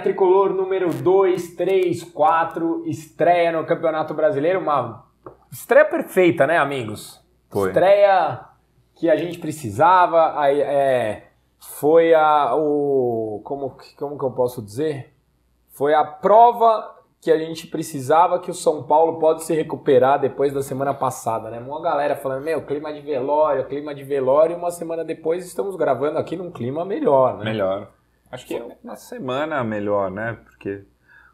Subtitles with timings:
[0.00, 5.04] Tricolor número 2, 3, 4, estreia no Campeonato Brasileiro, uma
[5.50, 7.20] estreia perfeita, né, amigos?
[7.48, 7.68] Foi.
[7.68, 8.40] Estreia
[8.94, 15.14] que a gente precisava, aí, é, foi a, o, como, como que eu posso dizer?
[15.70, 20.52] Foi a prova que a gente precisava que o São Paulo pode se recuperar depois
[20.54, 21.58] da semana passada, né?
[21.58, 25.76] Uma galera falando, meu, clima de velório, clima de velório, e uma semana depois estamos
[25.76, 27.44] gravando aqui num clima melhor, né?
[27.44, 27.88] Melhor.
[28.30, 30.38] Acho que é uma semana melhor, né?
[30.44, 30.84] Porque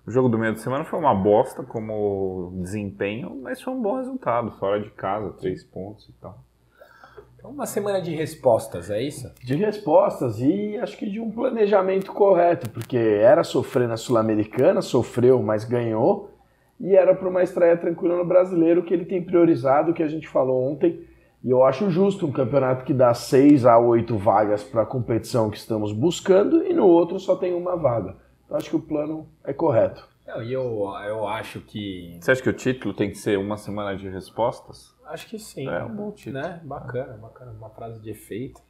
[0.06, 3.96] o jogo do meio de semana foi uma bosta como desempenho, mas foi um bom
[3.96, 6.38] resultado, fora de casa, três pontos e tal.
[7.36, 9.32] Então, uma semana de respostas, é isso?
[9.44, 15.42] De respostas e acho que de um planejamento correto, porque era sofrer na Sul-Americana, sofreu,
[15.42, 16.30] mas ganhou,
[16.80, 20.28] e era para uma estreia tranquila no brasileiro que ele tem priorizado, que a gente
[20.28, 21.06] falou ontem.
[21.46, 25.48] E eu acho justo um campeonato que dá seis a oito vagas para a competição
[25.48, 28.16] que estamos buscando e no outro só tem uma vaga.
[28.44, 30.08] Então acho que o plano é correto.
[30.26, 32.18] Não, e eu, eu acho que.
[32.20, 34.92] Você acha que o título tem que ser uma semana de respostas?
[35.04, 35.68] Acho que sim.
[35.68, 36.42] É um bom título.
[36.42, 36.60] Né?
[36.64, 37.52] Bacana, bacana.
[37.52, 38.60] Uma frase de efeito.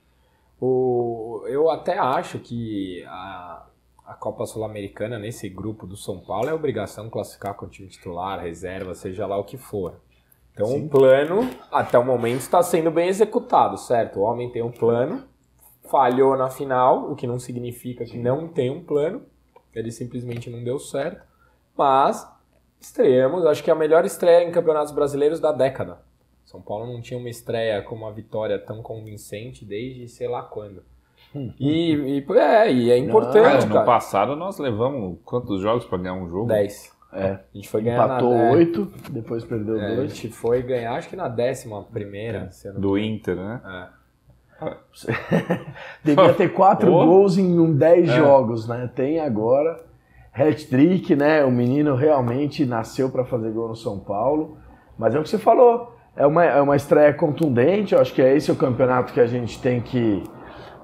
[0.61, 3.65] O, eu até acho que a,
[4.05, 8.39] a Copa Sul-Americana, nesse grupo do São Paulo, é obrigação classificar com o time titular,
[8.39, 9.95] reserva, seja lá o que for.
[10.57, 10.87] Então Sim.
[10.87, 14.21] o plano, até o momento, está sendo bem executado, certo?
[14.21, 15.23] O homem tem um plano,
[15.91, 19.21] falhou na final, o que não significa que não tem um plano,
[19.75, 21.23] ele simplesmente não deu certo.
[21.77, 22.27] Mas
[22.81, 25.99] estreamos, acho que é a melhor estreia em campeonatos brasileiros da década.
[26.47, 30.83] São Paulo não tinha uma estreia com uma vitória tão convincente desde sei lá quando.
[31.61, 33.81] E, e, é, e é importante, Cara, cara.
[33.81, 36.47] no passado nós levamos quantos jogos para ganhar um jogo?
[36.47, 36.96] 10.
[37.17, 37.31] É.
[37.33, 40.15] A gente foi ganhar Empatou na, é, oito, depois perdeu é, a dois.
[40.17, 42.51] gente foi ganhar, acho que na décima primeira.
[42.75, 43.61] não Do Inter, né?
[43.65, 43.97] engano.
[46.03, 47.05] Devia ter quatro Pô.
[47.05, 48.17] gols em um 10 É.
[48.17, 48.91] jogos, né?
[48.95, 49.85] Tem agora.
[50.33, 51.45] Hat-trick, né?
[51.45, 54.59] O menino realmente nasceu para fazer gol no São Paulo.
[54.99, 55.95] Mas é o que você falou.
[56.15, 57.95] É uma, é uma estreia contundente.
[57.95, 60.23] Eu acho que é esse o campeonato que a gente tem que.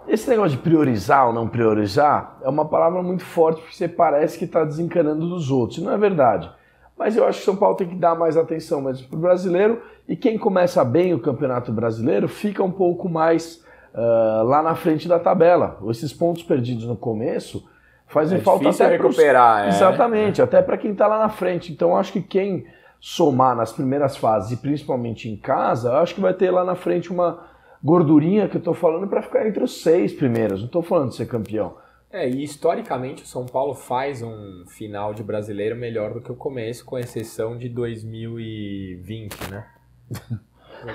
[0.09, 4.39] Esse negócio de priorizar ou não priorizar é uma palavra muito forte porque você parece
[4.39, 5.79] que está desencanando dos outros.
[5.79, 6.51] Não é verdade.
[6.99, 9.81] Mas eu acho que São Paulo tem que dar mais atenção mesmo para o brasileiro.
[10.09, 13.65] E quem começa bem o campeonato brasileiro fica um pouco mais
[13.95, 15.79] ah, lá na frente da tabela.
[15.89, 17.67] Esses pontos perdidos no começo
[18.09, 19.69] fazem É falta até pros- recuperar, é.
[19.69, 21.73] Exatamente, até para quem está lá na frente.
[21.73, 22.67] Então eu acho que quem
[23.01, 26.75] somar nas primeiras fases e principalmente em casa, eu acho que vai ter lá na
[26.77, 27.41] frente uma
[27.83, 30.61] gordurinha que eu tô falando para ficar entre os seis primeiros.
[30.61, 31.77] Não tô falando de ser campeão.
[32.11, 36.37] É, e historicamente o São Paulo faz um final de brasileiro melhor do que o
[36.37, 39.67] começo, com exceção de 2020, né?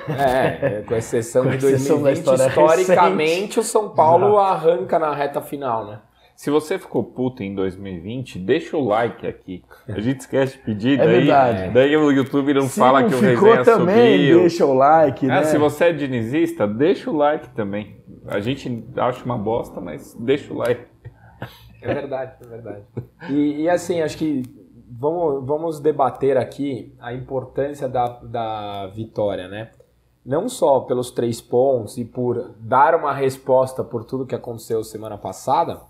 [0.09, 5.15] É, com exceção Com de exceção da 2020, história historicamente o São Paulo arranca na
[5.15, 6.01] reta final, né?
[6.37, 9.63] Se você ficou puto em 2020, deixa o like aqui.
[9.87, 11.73] A gente esquece de pedir, É daí, verdade.
[11.73, 14.39] daí o YouTube não Se fala não que o ficou resenha também, subiu.
[14.41, 15.43] deixa o like, Ah, né?
[15.45, 17.97] se você é dinizista, deixa o like também.
[18.27, 20.85] A gente acha uma bosta, mas deixa o like.
[21.81, 22.83] É verdade, é verdade.
[23.31, 24.43] E, e, assim, acho que
[24.91, 29.71] vamos, vamos debater aqui a importância da, da vitória, né?
[30.23, 35.17] Não só pelos três pontos e por dar uma resposta por tudo que aconteceu semana
[35.17, 35.81] passada,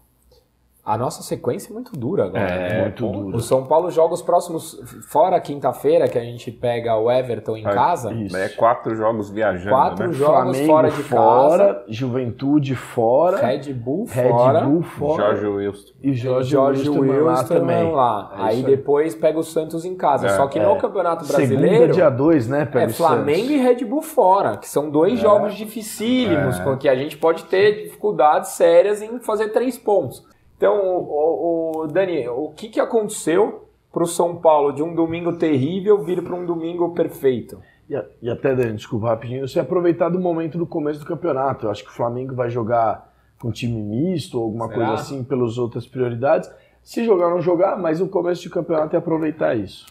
[0.90, 2.40] a nossa sequência é muito dura agora.
[2.44, 2.82] É, né?
[2.84, 3.36] muito dura.
[3.36, 7.66] O São Paulo joga os próximos, fora quinta-feira, que a gente pega o Everton em
[7.66, 8.38] Ah, casa, Isso.
[8.38, 10.14] É quatro jogos viajando, Quatro né?
[10.14, 14.62] jogos Flamengo fora de fora, Juventude fora, Red Bull Red fora.
[14.62, 15.94] Bull fora Jorge Wilson.
[16.02, 17.92] e Jorge, Jorge Wilson lá também.
[17.92, 18.32] lá.
[18.38, 20.28] É aí depois pega o Santos em casa.
[20.28, 20.66] É, Só que é.
[20.66, 22.66] no Campeonato Segunda, Brasileiro dia 2, né?
[22.66, 23.52] Pega é Flamengo Santos.
[23.52, 26.64] e Red Bull fora, que são dois jogos dificílimos, É.
[26.64, 30.26] com que a gente pode ter dificuldades sérias em fazer três pontos.
[30.58, 34.94] Então, o, o- o- Dani, o que, que aconteceu para o São Paulo de um
[34.94, 37.62] domingo terrível vir para um domingo perfeito?
[37.90, 41.68] E, a- e até, Dani, desculpa rapidinho, você aproveitar do momento do começo do campeonato.
[41.68, 44.76] Eu acho que o Flamengo vai jogar com time misto ou alguma Será?
[44.78, 46.52] coisa assim pelas outras prioridades.
[46.82, 49.86] Se jogar, não jogar, mas o começo de campeonato é aproveitar isso.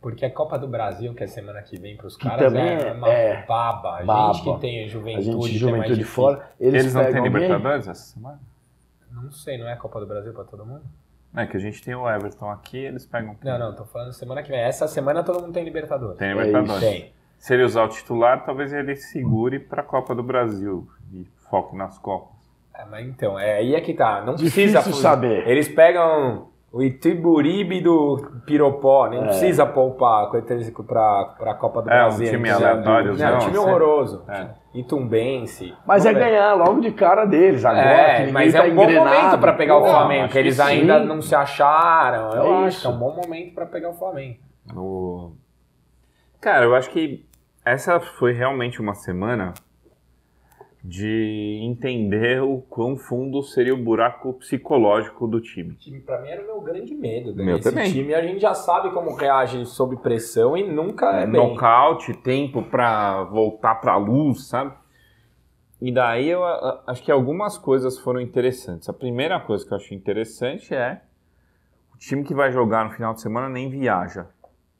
[0.00, 2.92] Porque a Copa do Brasil, que é semana que vem para os caras, também é
[2.92, 4.00] uma é baba.
[4.00, 4.32] A baba.
[4.34, 6.14] gente que tem A juventude, gente de que é mais juventude difícil.
[6.14, 7.22] fora, eles, Eles não têm?
[7.22, 8.38] Libertadores essa semana?
[9.14, 10.82] Não sei, não é a Copa do Brasil para todo mundo?
[11.36, 13.36] É que a gente tem o Everton aqui, eles pegam.
[13.42, 14.60] Não, não, tô falando semana que vem.
[14.60, 16.18] Essa semana todo mundo tem Libertadores.
[16.18, 16.80] Tem É Libertadores.
[16.80, 17.12] Tem.
[17.38, 21.76] Se ele usar o titular, talvez ele segure para a Copa do Brasil e foque
[21.76, 22.34] nas Copas.
[22.72, 24.22] É, mas então, é aí é que tá.
[24.24, 25.46] Não Difícil precisa saber.
[25.46, 29.24] Eles pegam O Itiburibe do Piropó, nem É.
[29.26, 30.28] precisa poupar
[30.86, 32.30] pra, pra Copa do É, um Brasil.
[32.30, 33.58] time Não, aleatório, Não, não, time sim.
[33.58, 34.24] horroroso.
[34.28, 34.48] É.
[34.74, 35.72] Itumbense.
[35.86, 38.16] Mas é ganhar logo de cara deles agora.
[38.16, 39.08] que É, mas tá é um bom engrenado.
[39.16, 41.06] momento pra pegar o Pô, Flamengo, acho que eles que ainda sim.
[41.06, 42.30] não se acharam.
[42.32, 44.38] Eu É acho que é um bom momento pra pegar o Flamengo.
[44.74, 45.30] O-
[46.40, 47.24] Cara, eu acho que
[47.64, 49.54] essa foi realmente uma semana
[50.86, 55.74] de entender o quão fundo seria o buraco psicológico do time.
[55.76, 57.34] time, pra mim, era o meu grande medo.
[57.34, 57.90] Meu Esse também.
[57.90, 61.40] time a gente já sabe como reage sob pressão e nunca é bem.
[61.40, 64.74] Nocaute, tempo pra voltar pra luz, sabe?
[65.80, 68.86] E daí eu a- acho que algumas coisas foram interessantes.
[68.86, 71.00] A primeira coisa que eu achei interessante é
[71.94, 74.26] o time que vai jogar no final de semana nem viaja,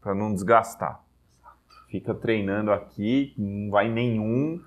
[0.02, 1.02] pra não desgastar.
[1.88, 4.60] Fica treinando aqui, não vai nenhum.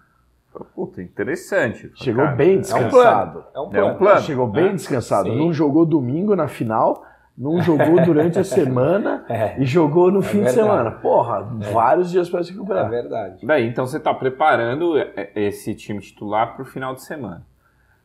[0.66, 1.92] Puta, interessante.
[1.96, 2.92] Chegou Cara, bem É um descansado.
[2.92, 3.46] plano.
[3.56, 3.94] É um É plano.
[3.94, 4.22] um plano.
[4.22, 4.74] Chegou bem né?
[4.74, 5.30] descansado.
[5.30, 5.38] Sim.
[5.38, 7.04] Não jogou domingo na final,
[7.38, 10.56] não jogou durante a semana É, e jogou no fim de verdade.
[10.68, 10.92] semana.
[10.92, 12.90] Porra, vários dias para se é recuperar.
[12.90, 13.46] verdade.
[13.46, 17.46] Daí, então você está preparando é, esse time titular para o final de semana.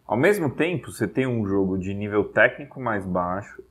[0.06, 3.62] Ao mesmo tempo, você tem um jogo de nível técnico mais baixo,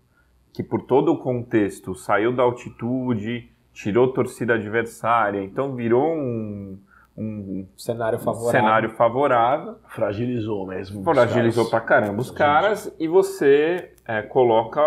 [0.54, 6.78] que por todo o contexto saiu da altitude, tirou torcida adversária, então virou um,
[7.18, 8.52] um Cenário favorável.
[8.52, 11.04] cenário favorável, Fragilizou mesmo.
[11.04, 11.70] fragilizou caras.
[11.70, 14.82] pra caramba os caras, e você é, coloca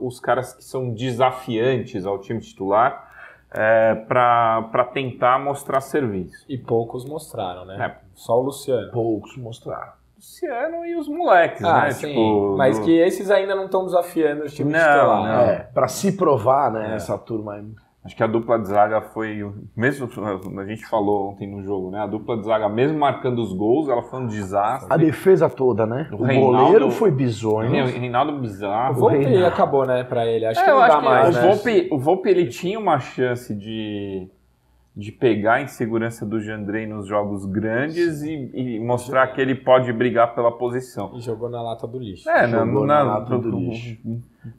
[0.00, 3.06] os caras que são desafiantes ao time titular
[3.50, 6.44] é, para tentar mostrar serviço.
[6.48, 7.86] E poucos mostraram, né?
[7.86, 8.08] É.
[8.14, 8.90] Só o Luciano.
[8.92, 9.92] Poucos mostraram.
[10.16, 11.90] Luciano e os moleques, Ah, né?
[11.92, 12.08] sim.
[12.08, 15.22] Tipo, Mas do- que esses ainda não estão desafiando os times Não, titular.
[15.22, 15.40] não.
[15.44, 16.94] É, para se provar, né, É.
[16.96, 17.64] essa turma aí.
[18.04, 19.42] Acho que a dupla de zaga foi.
[19.42, 20.08] o- Mesmo
[20.60, 21.98] a gente falou ontem no jogo, né?
[22.00, 24.90] A dupla de zaga, mesmo marcando os gols, ela foi um desastre.
[24.90, 26.08] A defesa toda, né?
[26.12, 27.70] O O, Reinaldo- goleiro foi bizonho.
[27.70, 28.94] Re- Reinaldo O bizarro.
[28.94, 29.46] Volpe Reinaldo.
[29.46, 30.46] acabou, né, pra ele.
[30.46, 31.46] Acho É, que eu não acho dá que mais, o, né?
[31.48, 34.28] Volpe, o Volpe ele tinha uma chance de,
[34.96, 39.92] de pegar a insegurança do Jandrei nos jogos grandes e, e mostrar que ele pode
[39.92, 41.12] brigar pela posição.
[41.16, 42.30] E jogou na lata do lixo.
[42.30, 43.98] É, na, Jogou na, na lata do no- lixo.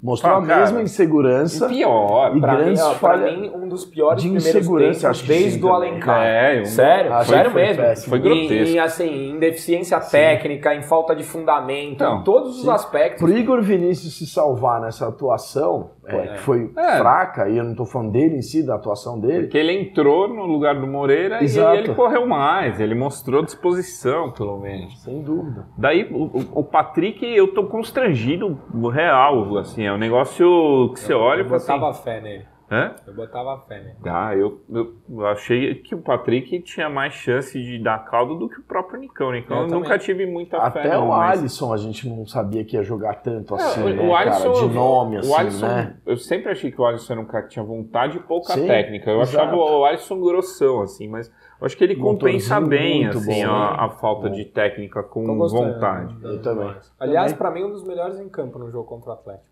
[0.02, 0.60] Mostrou Ah, a cara.
[0.62, 1.66] mesma insegurança.
[1.66, 2.36] E pior.
[2.36, 5.28] E Pra, mim, grandes pra mim, um dos piores de primeiros insegurança, tempos acho que
[5.28, 5.70] desde sim o.
[5.74, 6.22] Alencar.
[6.24, 7.84] É, um- sério, Acho sério foi mesmo.
[7.84, 8.10] péssimo.
[8.10, 8.76] Foi grotesco.
[8.76, 12.70] Em, assim, em deficiência técnica, em falta de fundamento, Então, em todos os sim.
[12.72, 13.22] aspectos.
[13.22, 16.28] Pro Igor Vinícius se salvar nessa atuação, é, É.
[16.34, 16.98] que foi É.
[16.98, 20.28] fraca, e eu não tô falando dele em si, da atuação dele, Porque ele entrou
[20.28, 21.76] no lugar do Moreira Exato.
[21.76, 25.00] e ele correu mais, ele mostrou disposição, pelo menos.
[25.04, 25.66] sem dúvida.
[25.78, 28.58] Daí, o, o- o Patrick, eu tô constrangido,
[28.92, 31.74] real, assim, é um negócio que você olha e eu fala assim...
[31.74, 32.46] botava fé nele.
[32.72, 32.94] Hã?
[33.08, 33.96] Eu botava fé nele.
[34.06, 38.48] Ah, eu, eu- eu achei que o Patrick tinha mais chance de dar caldo do
[38.48, 39.32] que o próprio Nicão.
[39.32, 42.28] Nicão Eu eu, nunca tive muita fé, Até não, o mas- Alisson a gente não
[42.28, 44.68] sabia que ia jogar tanto É, assim, o- né, o Alisson, cara?
[44.68, 45.96] De nome, assim, o Alisson, né?
[46.06, 48.68] eu sempre achei que o Alisson era um cara que tinha vontade e pouca Sim,
[48.68, 49.10] técnica.
[49.10, 49.46] Eu exato.
[49.48, 51.28] achava o Alisson grossão, assim, mas
[51.60, 53.76] eu acho que ele compensa bem, assim, bom, a, né?
[53.80, 54.36] a falta Bom.
[54.36, 56.16] de técnica com vontade.
[56.22, 56.72] Eu também.
[57.00, 59.50] Aliás, pra mim, um dos melhores em campo no jogo contra o Atlético.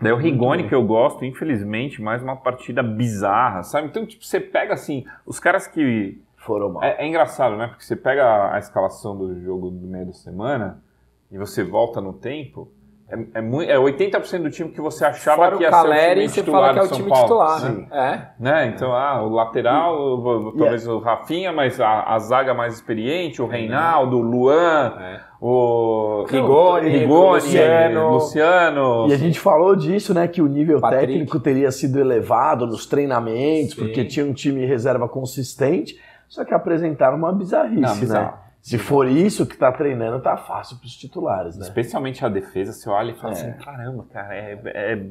[0.00, 3.88] Daí o Rigoni, que eu gosto, infelizmente, mais uma partida bizarra, sabe?
[3.88, 6.82] Então, tipo, você pega, assim, os caras que Foram mal.
[6.82, 7.66] É, é engraçado, né?
[7.66, 10.82] Porque você pega a escalação do jogo do meio da semana
[11.30, 12.72] e você volta no tempo,
[13.10, 16.10] é, é, é 80% do time que você achava Fora que o ia Caleri, ser
[16.10, 17.24] o time você titular fala que é do o São time Paulo.
[17.24, 17.86] titular, Sim.
[17.90, 18.32] né?
[18.38, 18.42] É.
[18.42, 18.66] Né?
[18.74, 23.46] Então, ah, o lateral, o- talvez o Rafinha, mas a, a zaga mais experiente, o
[23.46, 25.20] Reinaldo, o Luan, É.
[25.40, 28.10] o Rigoni, Rigoni, Luciano.
[28.10, 29.06] Luciano.
[29.08, 30.28] E a gente falou disso, né?
[30.28, 31.06] Que o nível Patrick.
[31.06, 33.80] técnico teria sido elevado nos treinamentos, Sim.
[33.80, 35.96] porque tinha um time reserva consistente,
[36.28, 38.32] só que apresentaram uma bizarrice, Não, né?
[38.62, 41.62] Se for isso que tá treinando, tá fácil pros titulares, né?
[41.62, 43.36] Especialmente a defesa, você olha e fala É.
[43.36, 45.06] assim, caramba, cara, é, é,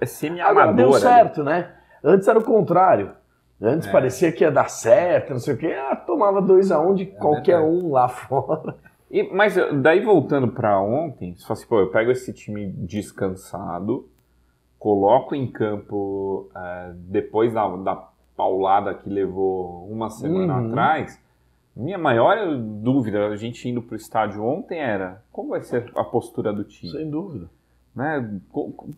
[0.00, 0.74] é semi-amadora.
[0.74, 1.00] deu ali.
[1.00, 1.70] certo, né?
[2.04, 3.12] Antes era o contrário.
[3.60, 3.92] Antes É.
[3.92, 5.72] parecia que ia dar certo, não sei o quê.
[5.72, 7.76] Ah, tomava 2 a 1 um de qualquer verdade.
[7.84, 8.76] um lá fora.
[9.10, 12.66] E- mas eh, daí voltando pra ontem, você fala assim, pô, eu pego esse time
[12.72, 14.08] descansado,
[14.78, 20.68] coloco em campo eh, depois da, da paulada que levou uma semana Uhum.
[20.68, 21.21] atrás.
[21.74, 26.52] Minha maior dúvida, a gente indo pro estádio ontem, era como vai ser a postura
[26.52, 26.92] do time?
[26.92, 27.48] Sem dúvida.
[27.94, 28.38] Né?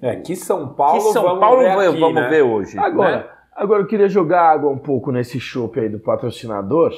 [0.03, 2.29] É, que São Paulo, que São vamos Paulo ver vai- aqui, vamos né?
[2.29, 2.79] ver hoje.
[2.79, 3.27] Agora, né?
[3.53, 6.93] agora eu queria jogar água um pouco nesse chopp aí do patrocinador.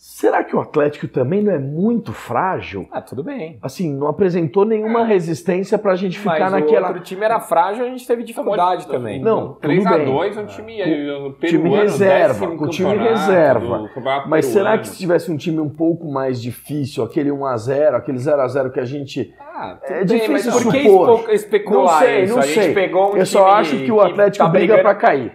[0.00, 2.86] Será que o Atlético também não é muito frágil?
[2.92, 3.58] Ah, tudo bem.
[3.60, 6.86] Assim, não apresentou nenhuma resistência pra gente ficar Mas naquela.
[6.86, 9.20] o outro time era frágil, a gente teve dificuldade também.
[9.20, 10.44] Não, tudo 3x2 bem.
[10.44, 13.78] um time, Com- peruano, time reserva, com o time reserva.
[13.78, 18.18] do Mas será que se tivesse um time um pouco mais difícil, aquele 1x0, aquele
[18.18, 19.34] 0x0 que a gente.
[19.40, 21.18] Ah, É bem, difícil mas por que supor.
[21.18, 22.34] espe- especular Não sei, isso?
[22.34, 22.72] não a gente sei.
[22.74, 25.32] pegou um Eu só time acho que o Atlético tá briga pra cair.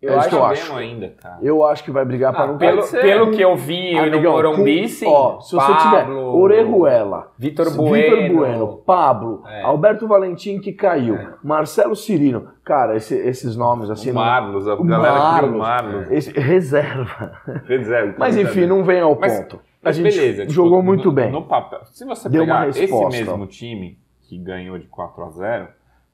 [0.00, 0.76] Eu É acho que eu acho.
[0.76, 1.38] ainda, cara.
[1.42, 3.00] Eu acho que vai brigar pra Ah, não pelo, ser.
[3.00, 5.06] pelo que eu vi Amigão, no Morumbi, com- sim.
[5.08, 9.62] Ó, se você tiver Pablo, Orejuela, Vitor Vitor Bueno, Bueno, Pablo, É.
[9.62, 11.34] Alberto Valentim que caiu, É.
[11.42, 14.10] Marcelo Cirino, cara, esse- esses nomes assim.
[14.10, 16.10] o não- Marlos, a galera Marlos, Marlos.
[16.12, 17.32] esse- reserva.
[17.66, 19.56] Reserva, Mas enfim, não vem ao Mas- ponto.
[19.56, 21.30] A Mas gente beleza, tipo, jogou no- muito bem.
[21.32, 21.80] No papel.
[21.86, 25.68] Se você Deu uma pegar esse mesmo time que ganhou de 4 a 0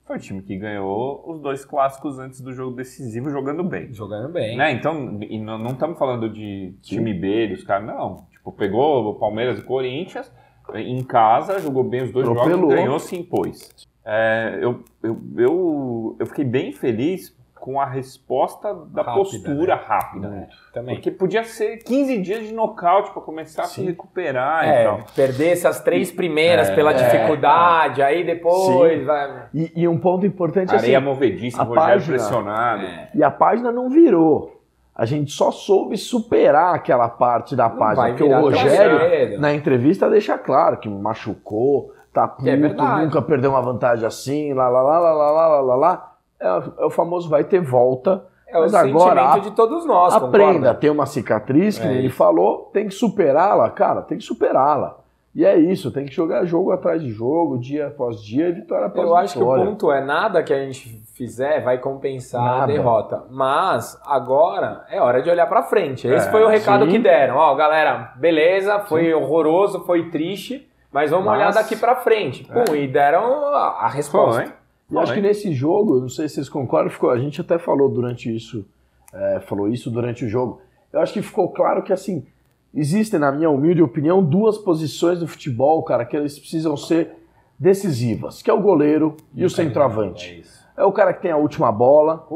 [0.07, 3.93] foi o time que ganhou os dois clássicos antes do jogo decisivo jogando bem.
[3.93, 4.57] Jogando bem.
[4.57, 4.73] Né?
[4.73, 8.27] Então, e não não estamos falando de time B dos caras, não.
[8.31, 10.31] Tipo, pegou o Palmeiras e Corinthians
[10.75, 12.61] em casa, jogou bem os dois Atropelou.
[12.61, 13.71] jogos, ganhou, se impôs.
[14.05, 17.34] É, eu, eu, eu, eu fiquei bem feliz
[17.65, 19.83] com a resposta da Rápida, postura né?
[19.87, 20.27] rápida.
[20.29, 20.97] É, também.
[20.97, 23.87] Porque podia ser 15 dias de nocaute para começar a se Sim.
[23.87, 25.01] recuperar e É, tal.
[25.17, 26.95] perder essas três primeiras É, pela é.
[26.95, 29.05] dificuldade, aí depois Sim.
[29.07, 29.47] vai.
[29.55, 32.83] E, e um ponto importante Areia assim, movediça, a Rogério página- pressionado.
[32.85, 33.09] É.
[33.15, 34.61] e a página não virou.
[34.95, 40.11] A gente só soube superar aquela parte da Não página, porque o Rogério na entrevista
[40.11, 44.99] deixa claro que machucou, tá puto, É nunca perdeu uma vantagem assim, lá lá lá
[44.99, 46.14] lá lá lá lá lá.
[46.41, 48.25] É, é o famoso vai ter volta.
[48.47, 50.75] É o Mas sentimento agora a- de todos nós, Aprenda, concorda?
[50.75, 52.17] tem uma cicatriz, que É ele isso.
[52.17, 54.99] falou, tem que superá-la, cara, tem que superá-la.
[55.35, 59.05] E é isso, tem que jogar jogo atrás de jogo, dia após dia, vitória após
[59.09, 59.65] Eu acho que o vitória.
[59.67, 62.67] ponto é nada que a gente fizer vai compensar a Nada.
[62.73, 63.25] derrota.
[63.31, 66.07] Mas agora é hora de olhar pra frente.
[66.07, 66.93] Esse É, foi o recado sim.
[66.93, 67.37] que deram.
[67.37, 72.45] Ó, galera, beleza, foi horroroso, foi triste, mas vamos Mas- olhar daqui pra frente.
[72.45, 74.43] Pum, e deram a, a resposta.
[74.43, 74.53] Foi.
[74.95, 77.89] E acho que nesse jogo, não sei se vocês concordam, ficou, a gente até falou
[77.89, 78.65] durante isso,
[79.13, 80.61] é, falou isso durante o jogo.
[80.93, 82.27] Eu acho que ficou claro que assim
[82.75, 87.13] existem, na minha humilde opinião, duas posições do futebol, cara, que eles precisam ser
[87.59, 90.31] decisivas, que é o goleiro e o centroavante.
[90.31, 90.65] É isso.
[90.77, 92.27] É o cara que tem a última bola,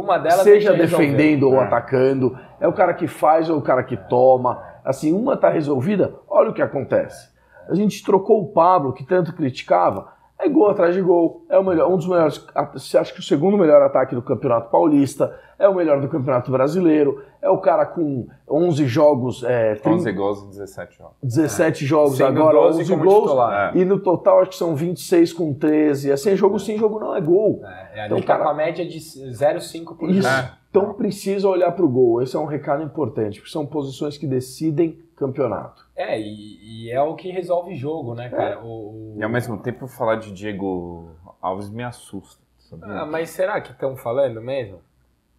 [0.44, 1.06] seja resolver.
[1.06, 1.64] defendendo ou É.
[1.64, 4.62] atacando, é o cara que faz ou o cara que toma.
[4.84, 7.30] Assim, uma tá resolvida, olha o que acontece.
[7.68, 11.64] A gente trocou o Pablo, que tanto criticava, é gol atrás de gol, é o
[11.64, 15.68] melhor, um dos melhores, você acha que o segundo melhor ataque do Campeonato Paulista, é
[15.68, 20.42] o melhor do Campeonato Brasileiro, é o cara com 11 jogos, é, 30, 11 gols
[20.44, 21.14] em 17 jogos.
[21.22, 23.76] 17 jogos Sendo agora, 12 11 como gols, titular.
[23.76, 23.78] É.
[23.80, 27.20] e no total acho que são 26 com 13, assim, jogo sim, jogo não é
[27.20, 27.60] gol.
[27.64, 30.22] É, Então, ele tá cara- com a média de 0,5 por Isso.
[30.22, 30.34] jogo.
[30.34, 30.52] É.
[30.70, 32.22] Então precisa olhar para o gol.
[32.22, 35.87] Esse é um recado importante, porque são posições que decidem campeonato.
[35.98, 38.60] É, e, e é o que resolve jogo, né, cara?
[38.62, 41.10] O, o- E ao mesmo tempo falar de Diego
[41.42, 42.40] Alves me assusta.
[42.58, 43.00] sabia?
[43.00, 44.78] Ah, mas será que estão falando mesmo?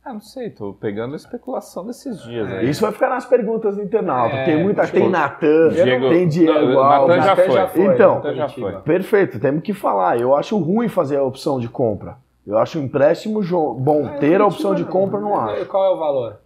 [0.03, 2.59] Ah, não sei, tô pegando a especulação desses dias É.
[2.59, 2.69] aí.
[2.69, 4.35] Isso vai ficar nas perguntas do internauta.
[4.35, 4.85] É, tem muita.
[4.85, 7.09] tipo, Tem Natan, Diego- tem Diego Não, Alves.
[7.17, 7.85] Natan já Natan foi.
[7.93, 8.81] Então, Natan já foi.
[8.81, 10.19] Perfeito, temos que falar.
[10.19, 12.17] Eu acho ruim fazer a opção de compra.
[12.47, 13.41] Eu acho o empréstimo
[13.75, 14.07] bom.
[14.07, 15.65] Ah, Ter a opção de compra, não E acho.
[15.67, 16.37] Qual é o valor?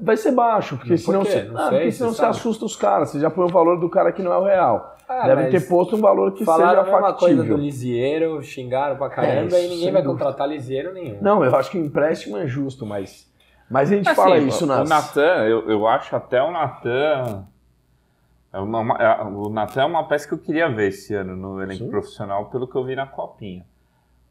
[0.00, 1.30] Vai ser baixo, porque Por senão, quê?
[1.30, 2.30] você, Não ah, sei, porque senão você sabe.
[2.30, 3.10] assusta os caras.
[3.10, 4.96] Você já põe o valor do cara que não é o real.
[5.08, 7.56] Ah, Devem mas ter posto um valor que Falaram a seja mesma coisa do factível.
[7.56, 10.24] Lisieiro, xingaram pra caramba É, e ninguém vai dúvida.
[10.24, 11.18] contratar Lisieiro nenhum.
[11.22, 13.32] Não, eu acho que o empréstimo é justo, mas.
[13.70, 14.84] Mas a gente Assim, fala isso nas.
[14.84, 17.44] O Natan, eu, eu acho até o Natan.
[18.52, 21.36] é uma- uma- é- o Natan é uma peça que eu queria ver esse ano
[21.36, 21.90] no elenco Sim.
[21.90, 23.64] profissional, pelo que eu vi na Copinha.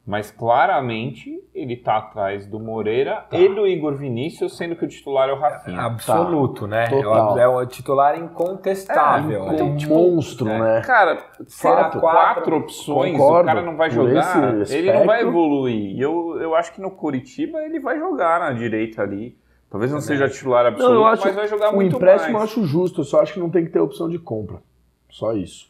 [0.05, 3.37] Mas claramente ele tá atrás do Moreira Tá.
[3.37, 5.81] e do Igor Vinícius, sendo que o titular é o Rafinha.
[5.81, 6.87] Absoluto, né?
[6.87, 7.39] Total.
[7.39, 9.43] É o, é o titular incontestável.
[9.43, 9.53] um né?
[9.55, 10.59] então, tipo, monstro, é.
[10.59, 10.81] né?
[10.81, 12.33] Cara, Será quatro, quatro?
[12.35, 13.49] quatro opções, Concordo.
[13.49, 15.95] o cara não vai jogar, esse ele não vai evoluir.
[15.95, 19.35] E eu, eu acho que no Curitiba ele vai jogar na direita ali.
[19.71, 22.39] Talvez não seja titular Não, absoluto, eu acho mas vai jogar o muito empréstimo eu
[22.39, 22.51] mais.
[22.51, 24.59] acho justo, eu só acho que não tem que ter opção de compra.
[25.09, 25.69] Só isso.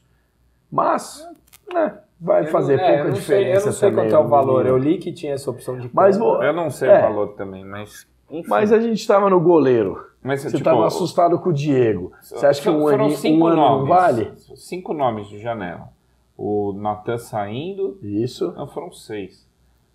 [0.69, 1.25] Mas,
[1.73, 4.05] né, vai Eu fazer não- é, pouca eu não sei, diferença Eu não sei também,
[4.05, 4.65] quanto é o valor.
[4.65, 6.99] Eu li que tinha essa opção de Mas vou- Eu não sei É.
[6.99, 8.07] o valor também, mas.
[8.29, 8.49] Enfim.
[8.49, 10.03] Mas a gente estava no goleiro.
[10.23, 12.11] Mas, Você tipo, estava assustado com o Diego.
[12.19, 14.31] Você acha que um, foram cinco um ano nomes, não vale?
[14.55, 15.89] Cinco nomes de janela.
[16.35, 18.51] O Natan saindo, Isso.
[18.57, 19.47] não, foram seis.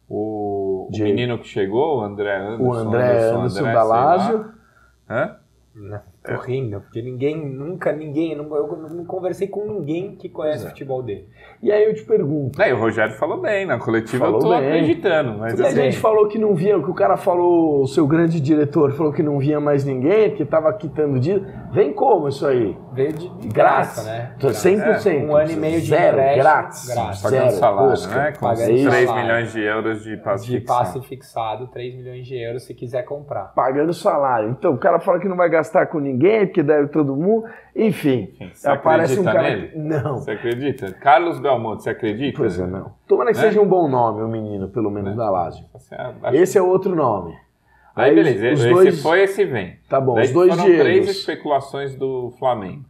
[0.09, 2.63] O, o menino que chegou, o André Anderson.
[2.65, 3.83] O André Anderson, André, da sei lá.
[3.83, 4.45] Lazio.
[6.23, 10.67] Tô rindo, porque ninguém, nunca ninguém, eu não, eu não conversei com ninguém que conhece
[10.67, 11.27] o futebol dele.
[11.63, 12.61] E aí eu te pergunto.
[12.61, 14.69] É, e o Rogério falou bem, na coletiva Falou eu tô bem.
[14.69, 15.39] acreditando.
[15.39, 18.07] Mas E a assim, gente falou que não via, que o cara falou, o seu
[18.07, 21.43] grande diretor falou que não via mais ninguém, porque tava quitando dia.
[21.73, 22.77] Vem como isso aí?
[22.93, 24.33] Veio de, graça, né?
[24.39, 25.25] Tô 100%.
[25.29, 26.89] Um ano e meio de Zero, empréstimo, grátis.
[26.95, 27.23] grátis.
[27.23, 28.17] pagando Zero, salário, Oscar.
[28.19, 28.33] né?
[28.33, 29.23] Com Pagando 3 salário.
[29.23, 30.79] milhões de euros de passe De fixado.
[30.79, 33.53] passe fixado, 3 milhões de euros se quiser comprar.
[33.55, 34.51] Pagando salário.
[34.51, 37.45] Então o cara fala que não vai gastar com ninguém, porque deve todo mundo.
[37.77, 39.43] Enfim, você aparece um cara.
[39.43, 39.73] nele?
[39.77, 40.19] Não.
[40.19, 40.93] Você acredita?
[40.95, 42.37] Carlos Belmonte, você acredita?
[42.39, 42.93] Pois é, não.
[43.07, 43.43] Tomara que Né?
[43.45, 45.65] seja um bom nome, o menino, pelo menos da Lazio.
[46.33, 47.35] Esse é outro nome.
[47.95, 49.77] Aí, Aí beleza, os esse dois- foi, esse vem.
[49.89, 51.11] Tá bom, Daí os dois foram três Diegos.
[51.19, 52.85] especulações do Flamengo.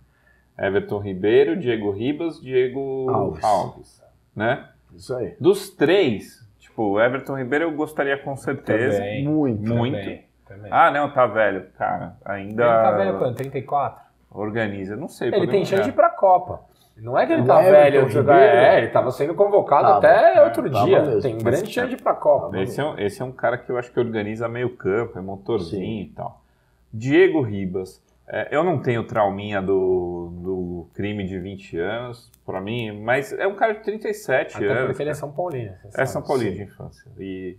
[0.59, 3.43] Everton Ribeiro, Diego Ribas, Diego Alves.
[3.45, 4.03] Alves.
[4.37, 4.69] né?
[4.95, 5.35] Isso aí.
[5.41, 8.99] Dos três, tipo, o Everton Ribeiro eu gostaria com certeza.
[8.99, 9.25] Também.
[9.25, 9.63] Muito.
[9.75, 9.97] Muito.
[9.97, 10.71] Também, também.
[10.73, 11.67] Ah, não, tá velho.
[11.79, 13.37] Cara, ainda Ele tá velho quanto?
[13.37, 14.03] 34?
[14.31, 14.97] organiza.
[14.97, 15.29] Não sei.
[15.29, 16.61] Ele tem chance de ir pra Copa.
[17.01, 18.41] Não é que ele O tá Everton velho jogar.
[18.41, 19.99] É, ele tava sendo convocado Tava.
[19.99, 21.03] até É, outro dia.
[21.03, 21.21] mesmo.
[21.23, 22.59] Tem grande chance de ir pra Copa.
[22.61, 25.23] Esse é, um, esse é um cara que eu acho que organiza meio campo, é
[25.23, 26.43] motorzinho e tal.
[26.93, 28.03] Diego Ribas.
[28.29, 33.47] é, eu não tenho trauminha do, do crime de 20 anos, pra mim, mas é
[33.47, 34.87] um cara de 37 Até anos.
[34.89, 35.15] porque ele é.
[35.15, 35.73] São Paulino.
[35.97, 36.07] É.
[36.07, 37.11] São Paulino de infância.
[37.19, 37.57] E,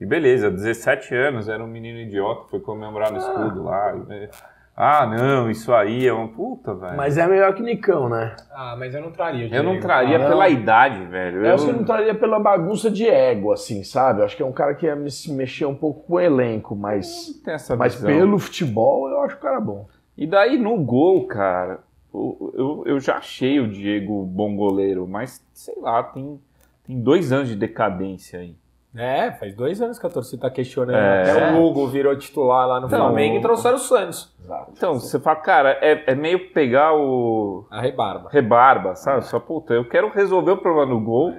[0.00, 3.94] e beleza, 17 anos, era um menino idiota, foi comemorar no escudo lá.
[4.10, 4.28] e-
[4.76, 6.96] ah, não, isso aí é uma puta, velho.
[6.96, 8.34] Mas é melhor que Nicão, né?
[8.50, 10.30] Ah, mas eu não traria eu não traria cara.
[10.30, 11.44] pela idade, velho.
[11.44, 14.20] Eu acho que ele não traria pela bagunça de ego, assim, sabe?
[14.20, 16.74] Eu acho que é um cara que ia se mexer um pouco com o elenco,
[16.74, 18.08] mas, não tenho essa mas visão.
[18.10, 19.86] pelo futebol eu acho o cara bom.
[20.16, 21.80] E daí no gol, cara,
[22.14, 26.40] eu, eu, eu já achei o Diego bom goleiro, mas sei lá, tem,
[26.86, 28.56] tem dois anos de decadência aí.
[28.96, 30.96] É, faz dois anos que a torcida tá questionando.
[30.96, 31.30] É.
[31.30, 34.34] Até o Hugo virou titular lá no Então, Flamengo e o- trouxeram o Santos.
[34.42, 34.72] Exato.
[34.76, 38.28] Então, você fala, cara, é, é meio pegar o A rebarba.
[38.32, 39.24] rebarba, sabe?
[39.26, 41.32] Só, puta, eu quero resolver o problema no gol.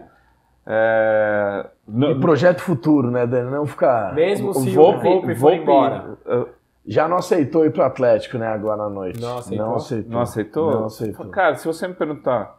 [0.66, 3.50] É, E projeto futuro, né, Dani?
[3.52, 4.14] Não ficar.
[4.14, 6.18] Mesmo se o Volpe for Volpe- embora.
[6.26, 6.48] uh,
[6.86, 9.20] Já não aceitou ir pro Atlético, né, agora à noite.
[9.22, 9.66] Não aceitou?
[9.68, 10.12] Não aceitou.
[10.12, 10.72] Não aceitou?
[10.72, 11.26] Não aceitou.
[11.28, 12.58] Cara, se você me perguntar,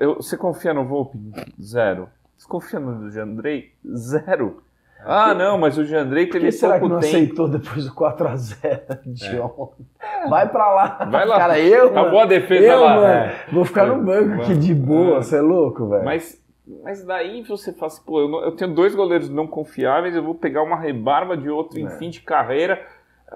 [0.00, 1.18] eu- você confia no Volpe?
[1.62, 2.08] Zero.
[2.38, 3.72] Você confia no Jandrei?
[3.96, 4.62] Zero.
[5.04, 7.06] Ah, não, mas o Jandrei teve que será que não tempo.
[7.16, 9.86] aceitou depois do 4x0 de ontem?
[10.28, 11.04] Vai pra lá.
[11.10, 11.38] Vai lá.
[11.38, 12.94] Cara, eu, Tá mano, boa defesa eu, lá.
[12.96, 13.36] mano, É.
[13.52, 15.22] vou ficar no banco aqui de boa, É.
[15.22, 16.04] você é louco, velho.
[16.04, 16.42] Mas,
[16.82, 20.22] mas daí você fala assim, pô, eu, não- eu tenho dois goleiros não confiáveis, eu
[20.22, 21.90] vou pegar uma rebarba de outro em É.
[21.90, 22.84] fim de carreira.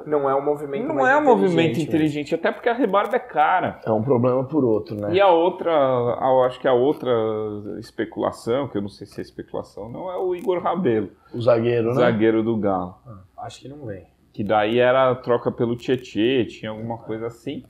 [0.06, 3.16] Não é um movimento Não mais é um movimento inteligente, inteligente, até porque a rebarba
[3.16, 3.78] é cara.
[3.84, 5.12] É um problema por outro, né?
[5.12, 7.10] E a outra, a- acho que a outra
[7.78, 11.88] especulação, que eu não sei se é especulação, não é o Igor Rabelo, O zagueiro,
[11.88, 11.94] né?
[11.94, 12.94] zagueiro do Galo.
[13.36, 14.06] Acho que não vem.
[14.32, 17.62] Que daí era troca pelo Tietê, tinha alguma coisa assim.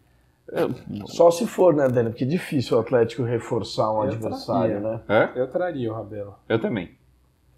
[1.06, 2.10] Só se for, né, Dani?
[2.10, 5.00] Porque é difícil o Atlético reforçar um Eu adversário, traria.
[5.08, 5.30] né?
[5.34, 5.40] É?
[5.40, 6.34] Eu traria o Rabelo.
[6.48, 6.90] Eu também.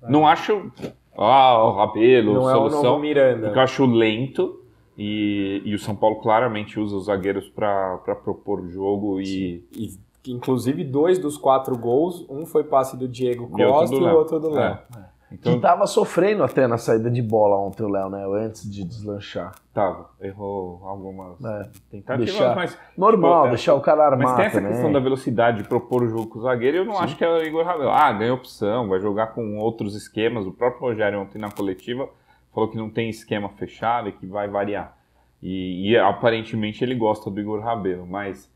[0.08, 0.70] Não acho.
[1.16, 2.82] Ah, o Rabelo, Não é o solução.
[2.82, 3.46] novo Miranda.
[3.46, 4.60] Porque eu acho lento
[4.98, 9.64] e, e o São Paulo claramente usa os zagueiros para propor o jogo e.
[9.72, 9.90] E,
[10.26, 14.50] inclusive, dois dos quatro gols, um foi passe do Diego Costa e o outro do
[14.50, 14.78] Léo.
[14.96, 15.13] É.
[15.36, 18.24] Que Então, tava sofrendo até na saída de bola ontem o Léo, né?
[18.44, 19.52] Antes de deslanchar.
[19.72, 20.08] tava.
[20.20, 21.68] Errou algumas É.
[21.90, 22.78] tentativas, Deixar- mas.
[22.96, 23.48] Normal, É.
[23.50, 24.70] deixar o cara armar Mas tem essa também.
[24.72, 27.28] questão da velocidade de propor o jogo com o zagueiro, eu não acho que é
[27.28, 27.90] o Igor Rabelo.
[27.90, 30.46] Ah, ganha opção, vai jogar com outros esquemas.
[30.46, 32.08] O próprio Rogério ontem na coletiva
[32.54, 34.96] falou que não tem esquema fechado e que vai variar.
[35.42, 38.48] E, e aparentemente ele gosta do Igor Rabelo, mas,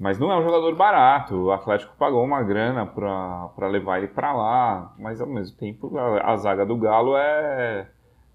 [0.00, 1.34] mas não é um jogador barato.
[1.36, 6.32] O Atlético pagou uma grana para levar ele para lá, mas ao mesmo tempo a,
[6.32, 7.86] a zaga do Galo é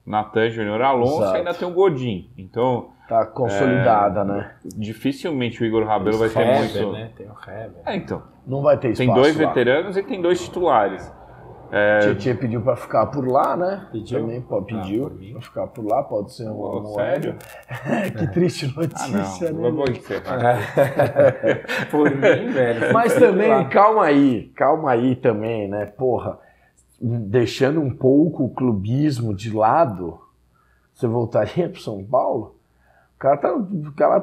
[0.05, 1.35] Natan Júnior Alonso Exato.
[1.35, 2.31] e ainda tem o Godin.
[2.37, 4.55] Então, Tá consolidada, né?
[4.75, 6.91] dificilmente o Igor Rabelo vai ter Heber, muito.
[6.91, 7.11] né?
[7.15, 7.81] Tem o Heber.
[7.85, 8.21] É, então.
[8.45, 9.47] Não vai ter Tem espaço dois lá.
[9.47, 11.09] veteranos e tem dois titulares.
[11.71, 13.87] É, Tietchan pediu pra ficar por lá, né?
[13.91, 14.21] Pediu?
[14.21, 15.33] Também pode, Ah, pediu mim.
[15.33, 17.35] pra ficar por lá, pode ser um, Pô, um sério?
[18.17, 19.61] que triste Ah, notícia, não.
[19.63, 19.71] né?
[19.71, 20.59] Vou encerrar.
[21.91, 22.19] Por mim,
[22.51, 22.93] velho.
[22.93, 23.65] Mas também, lá.
[23.65, 25.85] calma aí, calma aí também, né?
[25.85, 26.39] Porra,
[27.01, 30.19] deixando um pouco o clubismo de lado,
[30.93, 32.56] você voltaria pro São Paulo?
[33.17, 34.21] O cara, tá, o cara,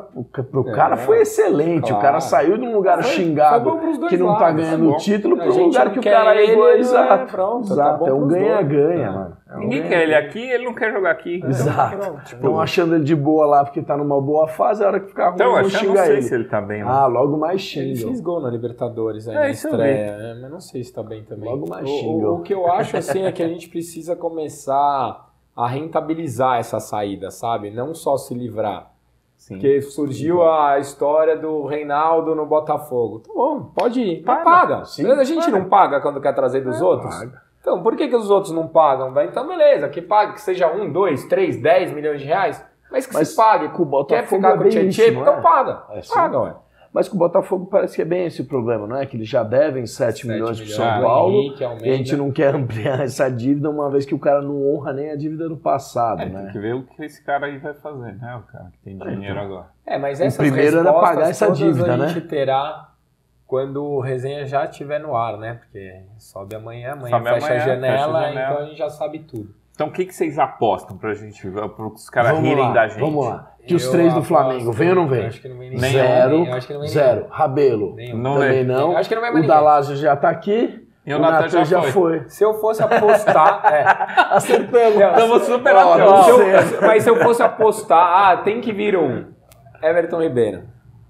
[0.53, 1.87] pro É, cara foi excelente.
[1.93, 2.21] O cara claro.
[2.21, 4.97] saiu de um lugar Foi- xingado foi que não tá lados, ganhando tá o bom.
[4.99, 6.69] título A pro gente lugar não que o cara ele, ligou.
[6.71, 7.13] ele Exato.
[7.13, 7.99] é pronto, tá exato.
[7.99, 9.11] bom é um ganha-ganha, É.
[9.11, 9.37] mano.
[9.51, 11.43] É um Ninguém ganha- quer ele aqui, ele não quer jogar aqui.
[11.45, 11.97] Exato.
[12.25, 15.09] Tipo, Estão achando ele de boa lá porque tá numa boa fase, a hora que
[15.09, 16.23] ficar ruim, Então, vão acho que eu não xingar sei ele.
[16.23, 16.83] se ele tá bem.
[16.83, 18.09] Ah, logo mais Ele xingam.
[18.11, 21.25] fez gol na Libertadores aí É, na estreia, é, mas não sei se tá bem
[21.25, 21.51] também.
[21.51, 22.35] Logo mais O- o, xingam.
[22.37, 25.24] o que eu acho assim é que a gente precisa começar
[25.57, 27.71] a rentabilizar essa saída, sabe?
[27.71, 28.91] Não só se livrar.
[29.37, 29.55] Sim.
[29.55, 33.21] Porque surgiu a história do Reinaldo no Botafogo.
[33.21, 34.23] Tá bom, pode ir.
[34.25, 34.51] Mas Paga.
[34.51, 34.85] paga.
[34.87, 35.59] Sim, a gente paga.
[35.59, 37.15] não paga quando quer trazer dos outros?
[37.15, 37.43] paga.
[37.61, 39.15] Então, por que, que os outros não pagam?
[39.23, 43.15] Então, beleza, que pague, que seja um, dois, três, dez milhões de reais, mas que
[43.15, 43.69] Mas se pague.
[43.71, 45.21] com o Quer Botafogo ficar é com o bem Tietchan?
[45.21, 45.41] Então é?
[45.41, 45.85] paga.
[45.91, 46.15] É, sim.
[46.15, 46.55] paga, ué.
[46.95, 49.05] Mas com o Botafogo parece que é bem esse o problema, não é?
[49.05, 52.15] Que eles já devem 7, milhões para milhões São do Paulo Henrique, e a gente
[52.17, 55.49] não quer ampliar essa dívida uma vez que o cara não honra nem a dívida
[55.49, 56.53] do passado, É, tem né?
[56.53, 58.37] que ver o que esse cara aí vai fazer, né?
[58.37, 59.67] O cara que tem dinheiro agora.
[59.85, 62.09] É, mas O essas primeiro era pagar essa dívida, a né?
[62.09, 62.93] gente terá
[63.45, 65.55] quando o resenha já estiver no ar, né?
[65.55, 68.51] Porque sobe amanhã, amanhã Sobe fecha, amanhã, a janela, fecha a janela.
[68.53, 69.55] então a gente já sabe tudo.
[69.75, 72.87] Então o que, que vocês apostam pra gente, para os caras Vamos rirem lá, da
[72.87, 73.01] gente?
[73.01, 73.51] vamos lá.
[73.67, 75.27] Que os Eu três do Flamengo, vem ou não vem?
[75.27, 75.91] Acho que não vem ninguém.
[75.91, 77.27] Zero, Eu acho que não vem zero.
[77.29, 78.19] Rabelo, Nenhum.
[78.19, 78.65] Não também vem.
[78.65, 78.93] não.
[78.93, 79.57] Eu acho que não vai o mais ninguém.
[79.57, 80.87] Dalásio já tá aqui.
[81.07, 82.23] E o Natan já foi.
[82.29, 84.97] Se eu fosse apostar, é, Acertamos.
[85.01, 86.81] Estamos super não sei.
[86.81, 89.27] mas se eu fosse apostar, ah, tem que vir um
[89.83, 90.63] Everton Ribeiro.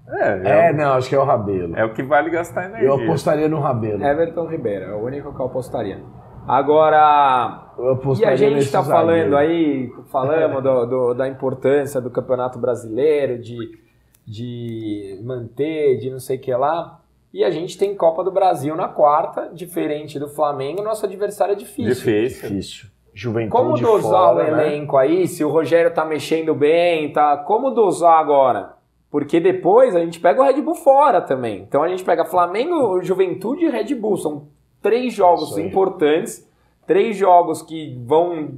[0.07, 1.77] É, É, não, acho que é o Rabelo.
[1.77, 2.87] é o que vale gastar energia.
[2.87, 4.03] Eu apostaria no Rabelo.
[4.03, 5.99] Everton Ribeiro, é o único que eu apostaria.
[6.47, 12.57] Agora, Eu E a gente está falando aí, falamos do- do- da importância do Campeonato
[12.57, 13.57] Brasileiro, de,
[14.25, 17.01] de manter, de não sei o que lá.
[17.33, 21.55] E a gente tem Copa do Brasil na quarta, diferente do Flamengo, nosso adversário é
[21.55, 21.93] difícil.
[21.93, 22.49] Difícil.
[22.49, 22.87] Difícil.
[23.13, 24.67] Juventude Como dosar fora, o né?
[24.67, 27.35] elenco aí, se o Rogério tá mexendo bem, tá?
[27.37, 28.73] Como dosar agora?
[29.09, 31.59] Porque depois a gente pega o Red Bull fora também.
[31.61, 34.17] Então a gente pega Flamengo, Juventude e Red Bull.
[34.17, 34.47] São
[34.85, 36.47] três jogos importantes,
[36.85, 38.49] três jogos que vão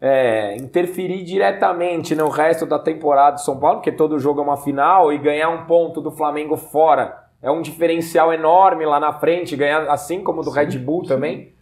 [0.00, 4.56] é, interferir diretamente no resto da temporada de São Paulo, porque todo jogo é uma
[4.56, 9.54] final, e ganhar um ponto do Flamengo fora é um diferencial enorme lá na frente,
[9.56, 11.52] ganhar assim como do Red Bull também.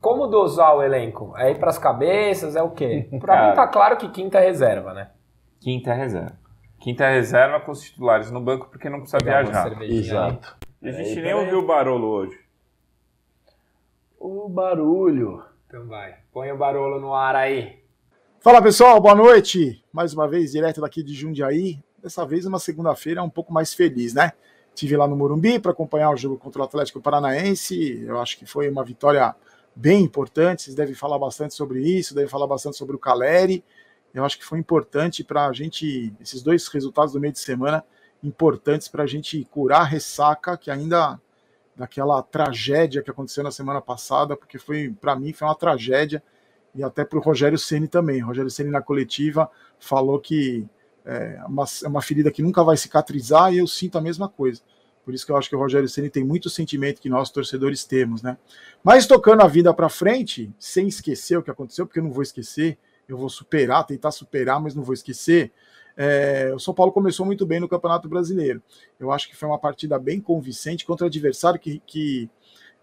[0.00, 1.32] Como dosar o elenco?
[1.36, 2.56] É ir pras cabeças?
[2.56, 3.08] É o quê?
[3.20, 3.48] Pra Cara.
[3.48, 5.10] mim tá claro que quinta é reserva, né?
[5.60, 6.36] Quinta é reserva.
[6.80, 9.62] Quinta é reserva com os titulares no banco porque não precisa Pegar viajar.
[9.62, 10.56] cervejinha Exato.
[10.82, 12.41] E a gente Peraí, nem ouviu o Barolo hoje.
[14.24, 15.42] O barulho.
[15.66, 16.14] Então vai.
[16.32, 17.82] Põe o barulho no ar aí.
[18.38, 19.84] Fala pessoal, boa noite.
[19.92, 21.82] Mais uma vez, direto daqui de Jundiaí.
[22.00, 24.30] Dessa vez, uma segunda-feira um pouco mais feliz, né?
[24.76, 28.04] Tive lá no Morumbi para acompanhar o jogo contra o Atlético Paranaense.
[28.06, 29.34] Eu acho que foi uma vitória
[29.74, 30.62] bem importante.
[30.62, 33.64] Vocês devem falar bastante sobre isso, devem falar bastante sobre o Caleri.
[34.14, 37.84] Eu acho que foi importante para a gente, esses dois resultados do meio de semana,
[38.22, 41.20] importantes para a gente curar a ressaca que ainda
[41.76, 46.22] daquela tragédia que aconteceu na semana passada, porque foi para mim foi uma tragédia
[46.74, 48.20] e até para o Rogério Ceni também.
[48.20, 50.66] Rogério Ceni na coletiva falou que
[51.04, 54.62] é uma, é uma ferida que nunca vai cicatrizar e eu sinto a mesma coisa.
[55.04, 57.84] Por isso que eu acho que o Rogério Ceni tem muito sentimento que nós torcedores
[57.84, 58.38] temos, né?
[58.84, 62.22] Mas tocando a vida para frente, sem esquecer o que aconteceu, porque eu não vou
[62.22, 65.50] esquecer, eu vou superar, tentar superar, mas não vou esquecer.
[65.96, 68.62] É, o São Paulo começou muito bem no Campeonato Brasileiro.
[68.98, 72.30] Eu acho que foi uma partida bem convincente contra o adversário que, que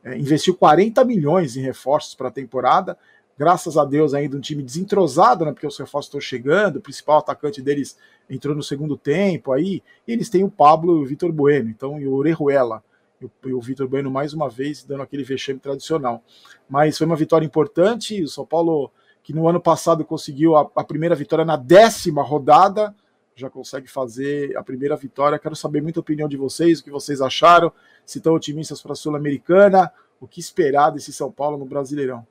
[0.04, 2.98] é, investiu 40 milhões em reforços para a temporada.
[3.38, 5.54] Graças a Deus, ainda um time desentrosado, né?
[5.54, 7.98] Porque os reforços estão chegando, o principal atacante deles
[8.30, 9.82] entrou no segundo tempo aí.
[10.06, 12.84] Eles têm o Pablo e o Vitor Bueno, então, e o Orejuela.
[13.46, 16.22] E o Vitor Bueno, mais uma vez, dando aquele vexame tradicional.
[16.70, 18.22] Mas foi uma vitória importante.
[18.24, 18.92] O São Paulo,
[19.30, 22.96] que no ano passado conseguiu a, a primeira vitória na décima rodada,
[23.36, 25.38] já consegue fazer a primeira vitória.
[25.38, 27.72] Quero saber muita opinião de vocês, o que vocês acharam,
[28.04, 32.26] se estão otimistas para a Sul-Americana, o que esperar desse São Paulo no Brasileirão.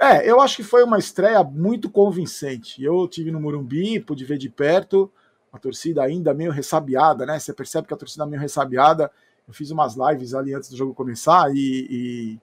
[0.00, 2.82] É, eu acho que foi uma estreia muito convincente.
[2.82, 5.12] Eu tive no Morumbi, pude ver de perto,
[5.52, 7.38] a torcida ainda meio ressabiada, né?
[7.38, 9.10] Você percebe que a torcida é meio ressabiada.
[9.46, 11.58] Eu fiz umas lives ali antes do jogo começar e,
[11.90, 12.40] e,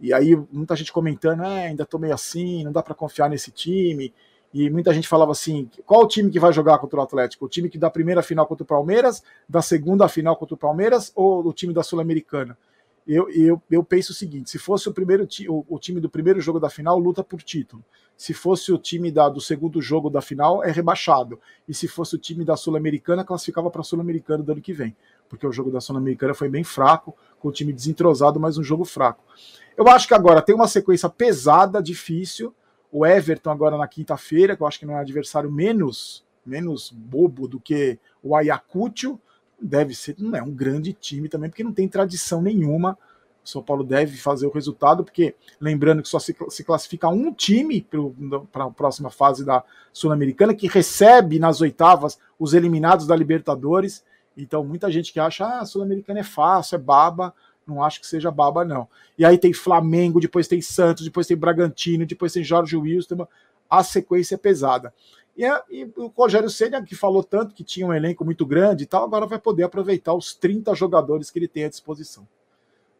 [0.00, 3.50] e aí muita gente comentando, é, ainda tô meio assim, não dá para confiar nesse
[3.50, 4.12] time.
[4.52, 7.44] E muita gente falava assim: qual o time que vai jogar contra o Atlético?
[7.44, 11.12] O time que da primeira final contra o Palmeiras, da segunda final contra o Palmeiras
[11.14, 12.56] ou o time da Sul-Americana?
[13.06, 16.08] Eu, eu, eu penso o seguinte: se fosse o primeiro ti- o, o time do
[16.10, 17.82] primeiro jogo da final, luta por título.
[18.16, 21.38] Se fosse o time da, do segundo jogo da final, é rebaixado.
[21.68, 24.94] E se fosse o time da Sul-Americana, classificava para a Sul-Americana do ano que vem.
[25.28, 28.84] Porque o jogo da Sul-Americana foi bem fraco, com o time desentrosado, mas um jogo
[28.84, 29.22] fraco.
[29.78, 32.52] Eu acho que agora tem uma sequência pesada, difícil.
[32.90, 36.90] O Everton agora na quinta-feira, que eu acho que não é um adversário menos, menos
[36.90, 39.20] bobo do que o Ayacucho.
[39.60, 42.98] Deve ser, não é um grande time também, porque não tem tradição nenhuma.
[43.44, 47.32] O São Paulo deve fazer o resultado, porque lembrando que só se, se classifica um
[47.32, 47.86] time
[48.50, 49.62] para a próxima fase da
[49.92, 54.04] Sul-Americana, que recebe nas oitavas os eliminados da Libertadores.
[54.36, 57.32] Então, muita gente que acha, ah, a Sul-Americana é fácil, é baba.
[57.68, 58.88] Não acho que seja baba, não.
[59.18, 63.28] E aí tem Flamengo, depois tem Santos, depois tem Bragantino, depois tem Jorge Wilson.
[63.68, 64.92] A sequência é pesada.
[65.36, 68.84] E, é, e o Rogério Senna, que falou tanto que tinha um elenco muito grande
[68.84, 72.26] e tal, agora vai poder aproveitar os 30 jogadores que ele tem à disposição.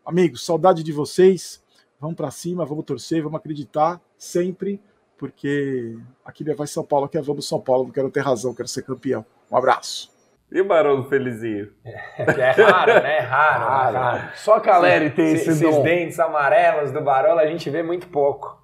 [0.05, 1.63] Amigos, saudade de vocês.
[1.99, 4.81] Vamos para cima, vamos torcer, vamos acreditar sempre,
[5.17, 8.69] porque aqui vai São Paulo, aqui é Vamos São Paulo, não quero ter razão, quero
[8.69, 9.27] ser campeão.
[9.51, 10.18] Um abraço.
[10.51, 11.69] E o Barão do Felizinho?
[11.85, 13.17] É, é raro, né?
[13.19, 13.97] É raro, raro.
[13.97, 14.23] É raro.
[14.35, 18.59] Só Caleri tem esse, esse Esses dentes amarelos do Barolo a gente vê muito pouco.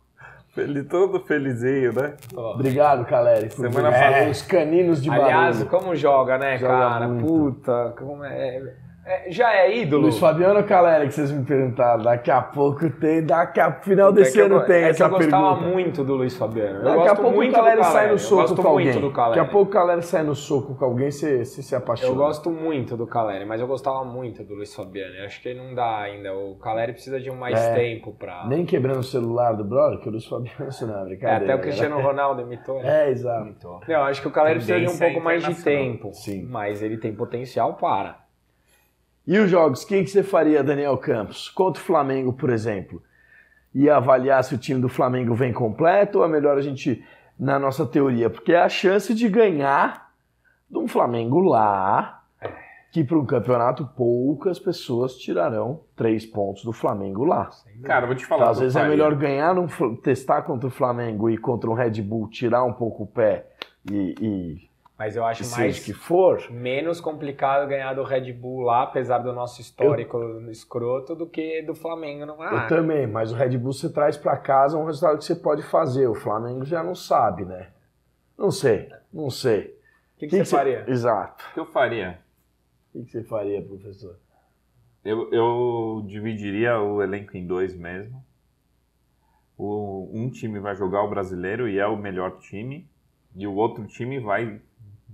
[0.57, 2.14] Ele todo felizinho, né?
[2.35, 2.53] Oh.
[2.53, 3.51] Obrigado, Caleri.
[3.51, 4.29] Semana é.
[4.29, 5.70] Os caninos de Aliás, barulho.
[5.70, 7.09] como joga, né, joga cara?
[7.09, 7.27] Muito.
[7.27, 8.62] Puta, como é.
[9.07, 10.05] É, já é ídolo?
[10.05, 12.03] Luiz Fabiano ou Caleri, que vocês me perguntaram.
[12.03, 15.25] Daqui a pouco tem, daqui a final desse é ano eu, tem é essa pergunta.
[15.25, 16.79] eu gostava muito do Luiz Fabiano.
[16.79, 19.01] Eu daqui a pouco o Caleri sai no soco com alguém.
[19.01, 22.12] Daqui a pouco o Caleri sai no soco com alguém, você se, se apaixona.
[22.12, 25.14] Eu gosto muito do Caleri, mas eu gostava muito do Luiz Fabiano.
[25.17, 26.35] Eu acho que não dá ainda.
[26.35, 28.47] O Caleri precisa de mais é, tempo pra...
[28.47, 31.45] Nem quebrando o celular do brother, que o Luiz Fabiano isso não é brincadeira.
[31.45, 33.07] É, até o Cristiano Ronaldo imitou, né?
[33.07, 33.43] É, exato.
[33.43, 33.81] Imitou.
[33.87, 36.11] Não, acho que o Caleri precisa de um pouco mais de tempo.
[36.14, 36.47] Sim.
[36.47, 38.24] Mas ele tem potencial para.
[39.27, 41.49] E os jogos, quem que você faria, Daniel Campos?
[41.49, 43.03] Contra o Flamengo, por exemplo.
[43.75, 47.03] Ia avaliar se o time do Flamengo vem completo ou é melhor a gente,
[47.39, 48.29] na nossa teoria?
[48.29, 50.11] Porque é a chance de ganhar
[50.71, 52.23] de um Flamengo lá,
[52.93, 57.51] que para um campeonato poucas pessoas tirarão três pontos do Flamengo lá.
[57.83, 58.43] Cara, vou te falar.
[58.43, 62.03] Então, às vezes é melhor ganhar, num, testar contra o Flamengo e contra um Red
[62.03, 63.47] Bull, tirar um pouco o pé
[63.91, 68.85] e, e mas eu acho mais que for menos complicado ganhar do Red Bull lá,
[68.85, 73.35] apesar do nosso histórico eu, escroto, do que do Flamengo no Eu também, mas o
[73.35, 76.07] Red Bull você traz para casa um resultado que você pode fazer.
[76.07, 77.70] O Flamengo já não sabe, né?
[78.38, 79.76] Não sei, não sei.
[80.16, 80.85] O que, que, que, você faria?
[80.88, 81.44] Exato.
[81.50, 82.20] O que eu faria?
[82.88, 84.16] O que, que você faria, professor?
[85.04, 88.24] Eu, eu dividiria o elenco em dois mesmo.
[89.59, 92.88] O, um time vai jogar o brasileiro e é o melhor time,
[93.35, 94.61] e o outro time vai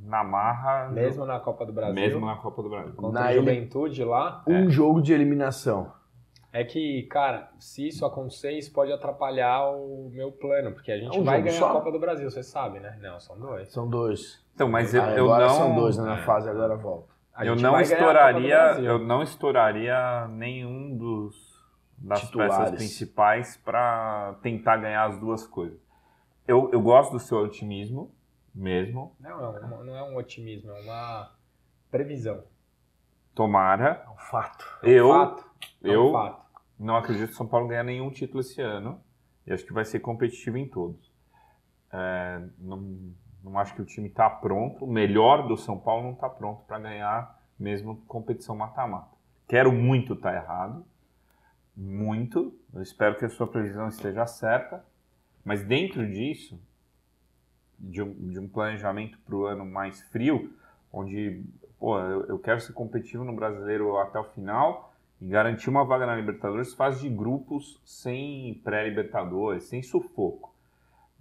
[0.04, 0.88] na marra.
[0.88, 1.94] Mesmo na Copa do Brasil.
[1.94, 2.92] Mesmo na Copa do Brasil.
[2.94, 4.42] Contra na Juventude lá.
[4.46, 4.70] Um é.
[4.70, 5.92] jogo de eliminação.
[6.52, 11.16] É que, cara, se isso acontecer, isso pode atrapalhar o meu plano, porque a gente
[11.16, 11.70] é um vai ganhar só?
[11.70, 12.98] a Copa do Brasil, você sabe, né?
[13.00, 13.72] Não, são dois.
[13.72, 14.44] São dois.
[14.54, 15.54] Então, mas eu, ah, eu agora não.
[15.54, 16.22] São dois né, na é.
[16.24, 17.08] fase, agora volta.
[17.42, 21.50] eu não estouraria, eu não estouraria nenhum dos
[21.96, 22.56] das Titulares.
[22.56, 25.78] peças principais para tentar ganhar as duas coisas.
[26.48, 28.10] Eu, eu gosto do seu otimismo,
[28.54, 29.16] mesmo.
[29.20, 31.32] Não, é não é um otimismo, é uma
[31.90, 32.42] previsão.
[33.34, 34.04] Tomara.
[34.06, 34.64] É um fato.
[34.82, 35.50] É um eu, fato.
[35.82, 36.60] É eu fato.
[36.78, 39.00] não acredito que o São Paulo ganhar nenhum título esse ano.
[39.46, 41.10] E acho que vai ser competitivo em todos.
[41.92, 44.84] É, não, não acho que o time está pronto.
[44.84, 49.16] O melhor do São Paulo não está pronto para ganhar mesmo competição mata-mata.
[49.46, 50.86] Quero muito estar tá errado.
[51.76, 52.54] Muito.
[52.72, 54.84] Eu espero que a sua previsão esteja certa.
[55.44, 56.60] Mas dentro disso,
[57.80, 60.52] de um, de um planejamento para o ano mais frio,
[60.92, 61.42] onde
[61.78, 66.06] pô, eu, eu, quero ser competitivo no brasileiro até o final e garantir uma vaga
[66.06, 70.54] na Libertadores, faz de grupos sem pré-Libertadores, sem sufoco.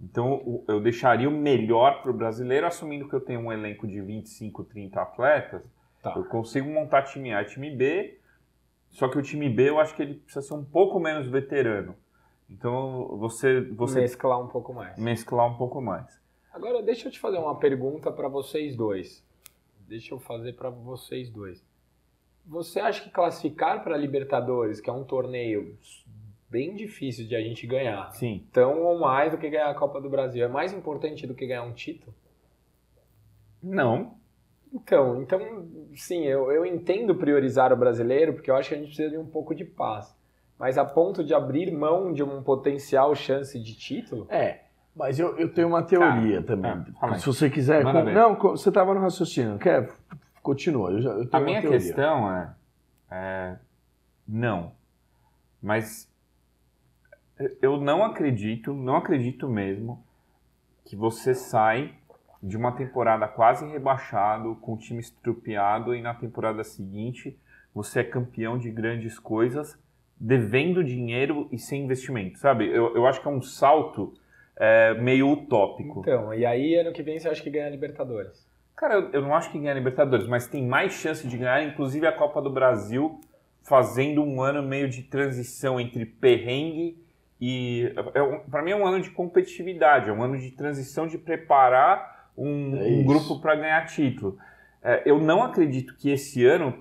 [0.00, 4.00] Então eu deixaria o melhor para o brasileiro, assumindo que eu tenho um elenco de
[4.00, 5.70] 25, 30 atletas.
[6.02, 6.14] Tá.
[6.16, 8.18] Eu consigo montar time A e time B,
[8.88, 11.94] só que o time B eu acho que ele precisa ser um pouco menos veterano.
[12.48, 14.98] Então você, você mesclar um pouco mais.
[14.98, 16.20] Mesclar um pouco mais.
[16.60, 19.26] Agora, deixa eu te fazer uma pergunta para vocês dois.
[19.88, 21.64] Deixa eu fazer para vocês dois.
[22.44, 25.78] Você acha que classificar para Libertadores, que é um torneio
[26.50, 28.46] bem difícil de a gente ganhar, Sim.
[28.52, 31.46] tão ou mais do que ganhar a Copa do Brasil, é mais importante do que
[31.46, 32.14] ganhar um título?
[33.62, 34.18] Não.
[34.70, 38.88] Então, então sim, eu, eu entendo priorizar o brasileiro, porque eu acho que a gente
[38.88, 40.14] precisa de um pouco de paz.
[40.58, 44.26] Mas a ponto de abrir mão de uma potencial chance de título?
[44.28, 44.64] É,
[44.94, 46.84] mas eu, eu tenho uma teoria também.
[47.02, 47.82] É, Se você quiser.
[47.82, 47.92] Com...
[47.92, 49.58] Não, você estava no raciocínio.
[49.58, 49.90] Quer?
[50.42, 50.90] Continua.
[50.90, 52.54] Eu já, eu a minha questão é,
[53.10, 53.56] é.
[54.26, 54.72] Não.
[55.62, 56.10] Mas
[57.60, 60.04] eu não acredito, não acredito mesmo
[60.84, 61.94] que você sai
[62.42, 67.38] de uma temporada quase rebaixado, com o time estrupiado, e na temporada seguinte
[67.74, 69.78] você é campeão de grandes coisas,
[70.18, 72.66] devendo dinheiro e sem investimento, sabe?
[72.66, 74.14] Eu, eu acho que é um salto
[74.60, 76.00] é, meio utópico.
[76.00, 78.46] Então, e aí ano que vem você acha que ganha a Libertadores?
[78.76, 81.64] Cara, eu, eu não acho que ganha a Libertadores, mas tem mais chance de ganhar,
[81.64, 83.18] inclusive a Copa do Brasil,
[83.62, 87.02] fazendo um ano meio de transição entre perrengue
[87.40, 87.90] e.
[88.14, 92.30] É, para mim é um ano de competitividade, é um ano de transição de preparar
[92.36, 94.36] um, é um grupo para ganhar título.
[94.82, 96.74] É, eu não acredito que esse ano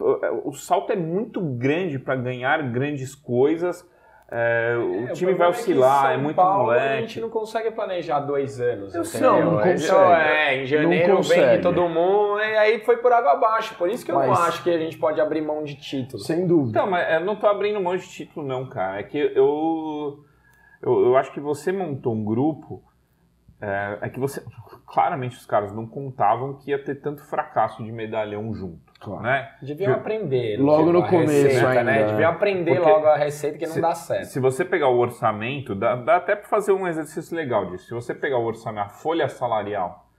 [0.44, 3.86] o salto é muito grande para ganhar grandes coisas
[4.32, 7.02] é, o É, time problema vai é oscilar, São é muito Paulo, A moleque.
[7.02, 8.94] gente não consegue planejar dois anos.
[8.94, 9.32] Eu entendeu?
[9.34, 10.22] não, não É, consegue.
[10.22, 13.76] É, em janeiro Não vende todo mundo e aí foi por água abaixo.
[13.76, 16.22] Por isso que eu não Mas- acho que a gente pode abrir mão de título.
[16.22, 16.78] Sem dúvida.
[16.80, 19.00] Então, mas eu não tô abrindo mão de título, não, cara.
[19.00, 20.24] É que eu.
[20.82, 22.84] Eu, eu acho que você montou um grupo.
[23.62, 24.44] É, é que você.
[24.88, 28.89] Claramente os caras não contavam que ia ter tanto fracasso de medalhão junto.
[29.00, 29.24] Claro.
[29.24, 29.50] Né?
[29.62, 30.58] Deviam aprender.
[30.58, 32.00] Logo tipo, no começo receita, ainda, né?
[32.02, 32.08] né?
[32.08, 34.26] Deviam aprender Porque logo a receita que não se- dá certo.
[34.26, 37.86] Se você pegar o orçamento, dá, dá até para fazer um exercício legal disso.
[37.86, 40.10] Se você pegar o orçamento, a folha salarial,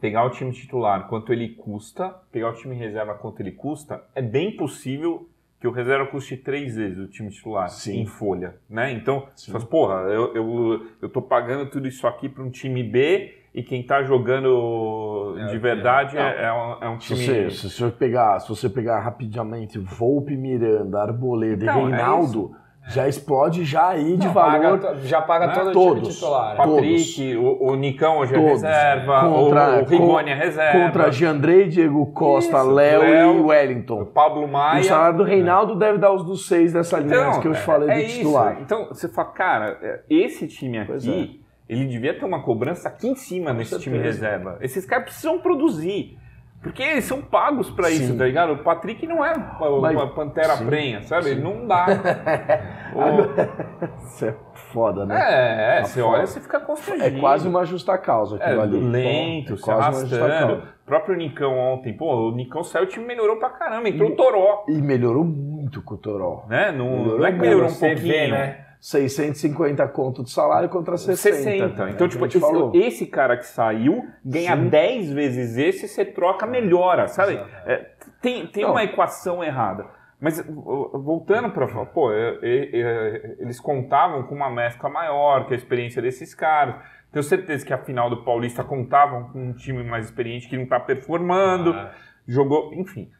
[0.00, 4.20] pegar o time titular, quanto ele custa, pegar o time reserva, quanto ele custa, é
[4.20, 5.28] bem possível
[5.60, 8.00] que o reserva custe três vezes o time titular Sim.
[8.00, 8.92] em folha, né?
[8.92, 12.82] Então, você fala, porra, eu, eu, eu tô pagando tudo isso aqui para um time
[12.82, 16.22] B e quem tá jogando É, de verdade não.
[16.22, 17.50] é, é um, é um Se time...
[17.50, 22.52] você, se você pegar, se você pegar rapidamente Volpe, Miranda, Arboleda Então, e é Reinaldo,
[22.88, 24.78] já explode já aí de Não, valor.
[24.78, 25.54] paga já paga né?
[25.54, 26.02] todo o Todos.
[26.02, 26.56] time titular.
[26.56, 26.74] Todos.
[26.74, 28.52] Patrick, o, o Nicão hoje é Todos.
[28.62, 30.78] reserva, Contra- o, o Rigoni é reserva.
[30.86, 34.04] Contra Giandrei, Diego Costa, Isso, Léo Léo, e o Wellington.
[34.06, 34.82] Pablo O Maia.
[34.84, 37.88] salário do Reinaldo deve dar os dos seis dessa linha Então, que eu te falei
[37.88, 38.16] é do isso.
[38.18, 38.58] titular.
[38.60, 43.08] Então, você fala, cara, é, esse time Pois aqui, ele devia ter uma cobrança aqui
[43.08, 44.26] em cima nesse time certeza.
[44.26, 44.58] reserva.
[44.60, 46.18] Esses caras precisam produzir.
[46.62, 47.94] Porque eles são pagos pra Sim.
[48.04, 48.54] isso, tá ligado?
[48.54, 51.34] O Patrick não é uma, Mas- uma pantera sim, prenha, sabe?
[51.34, 51.34] sim.
[51.42, 51.84] Não dá.
[52.94, 54.34] O- Isso é
[54.72, 55.14] foda, né?
[55.20, 56.16] é, é, Tá você fora.
[56.18, 57.20] olha, você fica É constrangido.
[57.20, 58.78] quase uma justa causa É, aquilo ali.
[58.80, 60.54] lento, É se arrastando.
[60.54, 64.16] O próprio Nicão ontem, pô, o Nicão saiu, o time melhorou pra caramba, entrou o
[64.16, 66.44] Toró, E melhorou muito com o Toró.
[66.48, 66.72] né?
[66.72, 68.63] Não, Melhorou não é que melhorou um pouquinho, vê, né?
[68.88, 71.16] 650 conto de salário contra 60.
[71.36, 71.84] 60.
[71.86, 71.92] né?
[71.92, 72.70] Então, É o tipo, gente falou.
[72.74, 74.68] esse, esse cara que saiu ganha Sim.
[74.68, 77.32] 10 vezes esse, você troca, melhora, sabe?
[77.64, 78.72] É, tem tem Não.
[78.72, 79.86] uma equação errada.
[80.20, 85.56] Mas voltando para falar, pô, é, é, eles contavam com uma mescla maior, que a
[85.56, 86.76] experiência desses caras.
[87.10, 90.66] Tenho certeza que a final do Paulista contavam com um time mais experiente que não
[90.66, 91.90] tá performando, Ah,
[92.28, 93.10] jogou, enfim.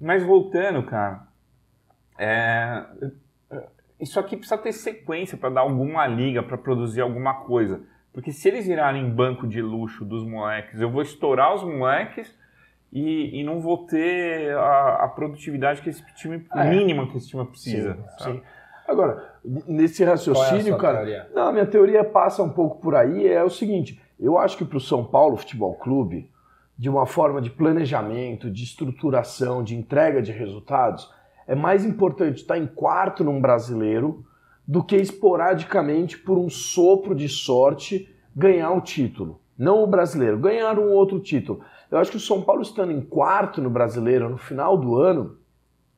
[0.00, 1.28] Mas voltando, cara,
[2.18, 2.82] é,
[4.02, 7.80] isso aqui precisa ter sequência para dar alguma liga, para produzir alguma coisa.
[8.12, 12.36] Porque se eles virarem banco de luxo dos moleques, eu vou estourar os moleques
[12.92, 16.68] e, e não vou ter a, a produtividade que esse time, É.
[16.68, 17.96] mínima que esse time precisa.
[18.18, 18.42] Sim, sim.
[18.86, 19.36] Agora,
[19.66, 20.96] nesse é raciocínio, sua cara.
[20.98, 21.30] teoria?
[21.32, 23.26] Não, a minha teoria passa um pouco por aí.
[23.26, 26.28] É o seguinte: eu acho que para o São Paulo Futebol Clube,
[26.76, 31.08] de uma forma de planejamento, de estruturação, de entrega de resultados,
[31.46, 34.24] é mais importante estar em quarto num brasileiro
[34.66, 39.40] do que esporadicamente, por um sopro de sorte, ganhar o título.
[39.58, 41.60] Não o brasileiro, ganhar um outro título.
[41.90, 45.36] Eu acho que o São Paulo estando em quarto no brasileiro no final do ano,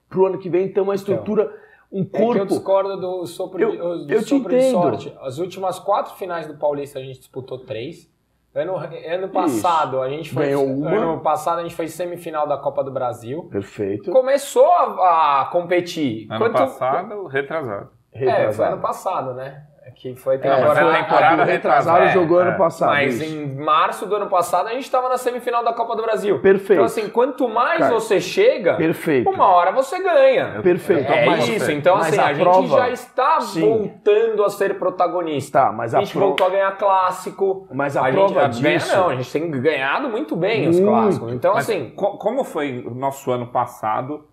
[0.08, 1.52] para o ano que vem, tem uma estrutura,
[1.90, 2.46] um É que eu corpo.
[2.46, 4.72] discordo do sopro, Eu- de, do eu te sopro de entendo.
[4.72, 5.14] sorte.
[5.20, 8.10] As últimas quatro finais do Paulista a gente disputou três.
[8.54, 10.44] Ano, ano passado a gente foi.
[10.46, 10.90] Ganhou uma.
[10.90, 13.48] Ano passado a gente foi semifinal da Copa do Brasil.
[13.50, 14.12] Perfeito.
[14.12, 16.28] Começou a, a competir.
[16.30, 17.90] Ano Quanto- passado, retrasado.
[18.12, 18.72] É, foi Retrasado.
[18.74, 19.66] ano passado, né?
[19.86, 20.80] É Que foi É, temporada.
[20.80, 22.08] foi a- temporada retrasada.
[22.08, 22.88] jogou É, ano passado.
[22.88, 23.24] Mas isso.
[23.36, 26.38] em março do ano passado a gente estava na semifinal da Copa do Brasil.
[26.40, 26.72] Perfeito.
[26.72, 29.28] Então, assim, quanto mais Cara, você chega, Perfeito.
[29.28, 30.60] uma hora você ganha.
[30.62, 31.12] Perfeito.
[31.12, 33.60] É Mas- isso, então mas assim, a a, prova- gente já está Sim.
[33.60, 35.54] voltando a ser protagonista.
[35.66, 36.26] Tá, mas a a, gente prova.
[36.28, 37.68] voltou a ganhar clássico.
[37.72, 38.62] Mas a, a gente prova já disso.
[38.62, 40.90] ganha, não, a gente tem ganhado muito bem os Muito.
[40.90, 41.32] clássicos.
[41.32, 44.24] Então, Mas assim, co- como foi o nosso ano passado?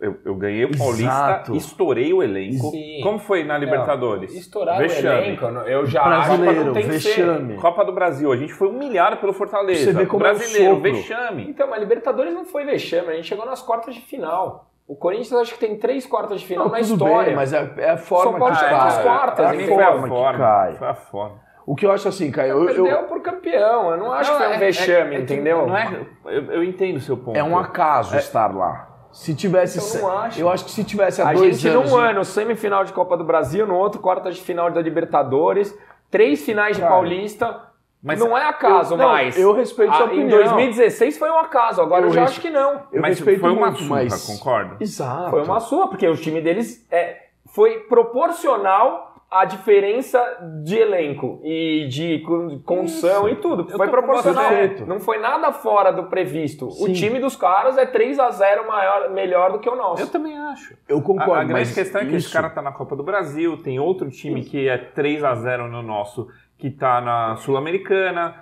[0.00, 0.78] Eu, eu ganhei o Exato.
[0.78, 2.70] Paulista, estourei o elenco.
[2.70, 3.00] Sim.
[3.02, 4.34] Como foi na Libertadores?
[4.34, 5.08] estourar Vexame.
[5.08, 7.56] o elenco, eu já acho que Brasileiro, não tem vexame.
[7.56, 9.84] Copa do Brasil, a gente foi humilhado pelo Fortaleza.
[9.84, 10.92] Você vê como é Brasileiro, sopro.
[10.92, 11.50] vexame.
[11.50, 14.70] Então, mas Libertadores não foi vexame, a gente chegou nas quartas de final.
[14.88, 17.26] O Corinthians acho que tem três quartas de final Não, na história.
[17.26, 18.70] bem, mas é, é a forma São Paulo que cai.
[19.02, 20.32] quartas, é Pra a forma forma.
[20.32, 20.72] que cai.
[20.76, 21.40] Foi a forma.
[21.66, 24.38] O que eu acho assim, Caio, eu, Perdeu eu- por campeão, eu não acho que
[24.38, 25.66] foi um é- vexame, é- é que entendeu?
[25.66, 27.36] Não é, eu, eu entendo o seu ponto.
[27.36, 28.88] é um acaso estar lá.
[29.12, 29.78] Se tivesse.
[29.78, 30.40] Eu se- não acho.
[30.40, 31.90] eu acho que se tivesse há A dois gente anos.
[31.90, 35.76] num ano, semifinal de Copa do Brasil, no outro, quarta de final da Libertadores,
[36.10, 37.60] três finais de Cara, Paulista.
[38.02, 39.36] mas não é acaso eu- não, mais.
[39.38, 40.38] eu respeito sua Ah, Em opinião.
[40.38, 42.82] 2016 foi um acaso, agora eu, Eu já acho que não.
[42.92, 44.26] Eu mas respeito foi uma muito, surra, mas.
[44.26, 44.76] concorda?
[44.80, 45.30] Exato.
[45.30, 47.16] Foi uma sua, porque o time deles é,
[47.52, 50.20] foi proporcional à diferença
[50.64, 53.70] de elenco e de con- condição e tudo.
[53.70, 54.50] Eu Foi proporcional.
[54.86, 56.66] Não foi nada fora do previsto.
[56.66, 56.92] O Sim.
[56.94, 60.02] time dos caras é 3 a 0 maior, melhor do que o nosso.
[60.02, 60.74] Eu também acho.
[60.88, 61.32] Eu A, concordo.
[61.32, 63.78] a grande mas questão é que esse isso- cara tá na Copa do Brasil, tem
[63.78, 66.26] outro time que é 3 a 0 no nosso,
[66.58, 68.34] que tá na Sul-Americana.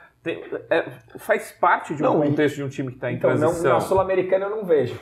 [0.70, 0.84] É,
[1.18, 3.38] faz parte de um Não, e- contexto de um time que tá em então, não,
[3.38, 3.72] transição.
[3.74, 4.98] na Sul-Americana eu não vejo.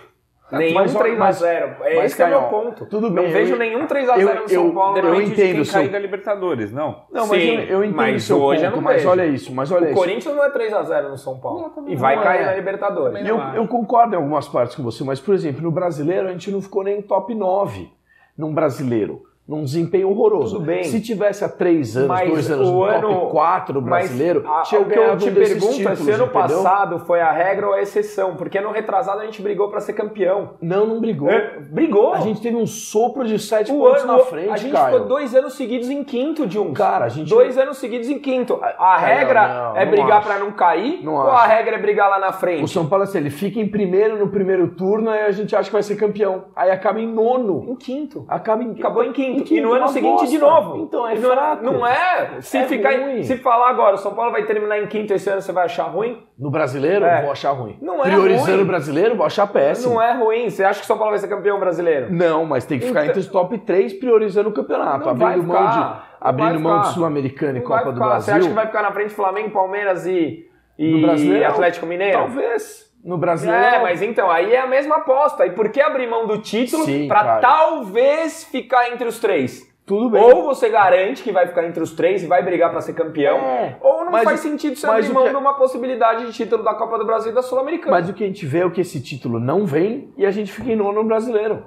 [0.52, 1.18] Nenhum Mas, ó, 3x0.
[1.18, 2.86] mas- É mas, esse que é o meu ponto.
[2.86, 4.96] tudo Não bem, vejo eu- nenhum 3x0 eu- no São eu- Paulo.
[4.98, 5.10] eu não.
[5.10, 7.02] Depende de entendo quem da Libertadores, não.
[7.12, 9.08] Não, mas Sim, eu, eu entendo mas o seu hoje ponto, não mas vejo.
[9.08, 9.94] olha isso, mas olha O isso.
[9.98, 11.72] Corinthians não é 3x0 no São Paulo.
[11.76, 12.44] Não, E vai não cair é.
[12.46, 13.26] na Libertadores.
[13.28, 16.48] Eu, eu concordo em algumas partes com você, mas, por exemplo, no brasileiro a gente
[16.52, 17.90] não ficou nem top 9
[18.38, 19.22] num brasileiro.
[19.48, 20.56] Num desempenho horroroso.
[20.56, 20.82] Tudo bem.
[20.82, 24.44] Se tivesse há três anos, Mas dois anos o no ano- top 4 Mas brasileiro,
[24.44, 26.28] a- tinha o que eu te um pergunto títulos, se ano entendeu?
[26.28, 28.34] passado foi a regra ou a exceção.
[28.34, 30.54] Porque ano retrasado a gente brigou pra ser campeão.
[30.60, 31.30] Não, não brigou.
[31.30, 32.12] É, brigou.
[32.12, 34.94] A gente teve um sopro de sete o pontos ano, na frente, a gente Caio.
[34.94, 36.72] ficou dois anos seguidos em quinto de um.
[36.72, 38.58] Cara, a gente- Dois anos seguidos em quinto.
[38.60, 41.48] A, a Não, regra não, é não brigar pra não cair Não ou a acho.
[41.50, 42.68] regra é brigar lá na O frente?
[42.68, 45.72] São Paulo, assim, ele fica em primeiro no primeiro turno e a gente acha que
[45.72, 46.46] vai ser campeão.
[46.56, 47.64] Aí acaba em nono.
[47.68, 48.24] Em quinto.
[48.28, 49.35] Acaba em Acabou em quinto.
[49.44, 50.26] E no uma ano seguinte bosta.
[50.26, 50.76] de novo.
[50.78, 51.64] Então é E não, fraco.
[51.64, 52.40] Não é.
[52.40, 53.22] Se, É ficar, ruim.
[53.22, 55.84] se falar agora, o São Paulo vai terminar em quinto esse ano, você vai achar
[55.84, 56.22] ruim?
[56.38, 57.22] No brasileiro, É.
[57.22, 57.78] vou achar ruim.
[57.80, 58.62] Não é Priorizando ruim.
[58.62, 59.94] o brasileiro, vou achar péssimo.
[59.94, 60.48] Não é ruim.
[60.50, 62.12] Você acha que o São Paulo vai ser campeão brasileiro?
[62.12, 65.04] Não, mas tem que ficar Então- entre os top 3 priorizando o campeonato.
[65.04, 66.88] Não abrindo mão de, abrindo mão de.
[66.94, 67.98] Sul-Americana e Copa do.
[67.98, 68.20] Brasil.
[68.22, 70.46] Você acha que vai ficar na frente Flamengo, Palmeiras e,
[70.78, 71.46] e No?
[71.46, 72.18] Atlético Mineiro?
[72.18, 72.85] Talvez.
[73.06, 73.64] No Brasileiro.
[73.64, 75.46] É, mas então, aí é a mesma aposta.
[75.46, 77.38] E por que abrir mão do título cara.
[77.40, 79.64] talvez ficar entre os três?
[79.86, 80.20] Tudo bem.
[80.20, 83.36] Ou você garante que vai ficar entre os três e vai brigar pra ser campeão,
[83.38, 83.76] É.
[83.80, 86.74] ou não faz o- sentido você abrir mão que- de uma possibilidade de título da
[86.74, 87.92] Copa do Brasil e da Sul-Americana.
[87.92, 90.50] Mas o que a gente vê é que esse título não vem e a gente
[90.50, 91.64] fica em nono no brasileiro.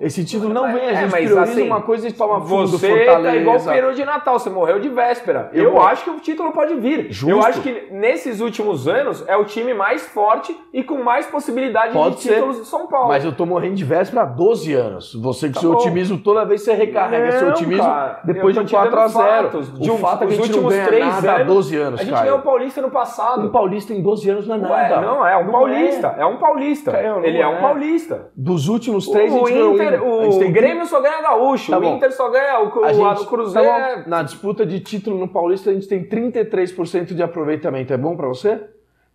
[0.00, 2.70] Esse título não vem, a é, gente mas prioriza assim, uma coisa e toma fundo
[2.70, 5.50] do Você tá igual o peru de Natal, você morreu de véspera.
[5.52, 7.06] Eu- Eu, acho que o título pode vir.
[7.10, 7.30] Justo.
[7.30, 11.92] Eu acho que nesses últimos anos é o time mais forte e com mais possibilidade
[11.92, 12.34] Pode de ser.
[12.34, 13.08] títulos de São Paulo.
[13.08, 15.12] Mas eu tô morrendo de véspera há 12 anos.
[15.14, 15.78] Você com Tá seu bom.
[15.78, 19.50] otimismo, toda vez você recarrega seu Não, otimismo cara, depois de um te dando 4x0.
[19.50, 19.68] fatos.
[19.70, 21.46] O De um- fato é que a gente não últimos ganha três nada há anos,
[21.54, 23.46] 12 anos, A gente ganhou o Paulista no passado.
[23.46, 25.00] Um paulista em 12 anos não é Ué, nada.
[25.00, 26.14] não, é um paulista.
[26.18, 26.92] É, um paulista.
[26.92, 27.46] Não Ele é.
[27.48, 27.60] um é.
[27.60, 28.30] paulista.
[28.36, 31.70] Dos últimos três, a o gente ganhou Inter, o tem Grêmio só ganha gaúcho.
[31.72, 31.84] Tá o.
[31.84, 33.68] Inter só ganha o, A o, gente, o Cruzeiro.
[33.68, 37.92] tá bom, é- na disputa de título no Paulista, a gente tem 33% de aproveitamento.
[37.92, 38.60] É bom pra você?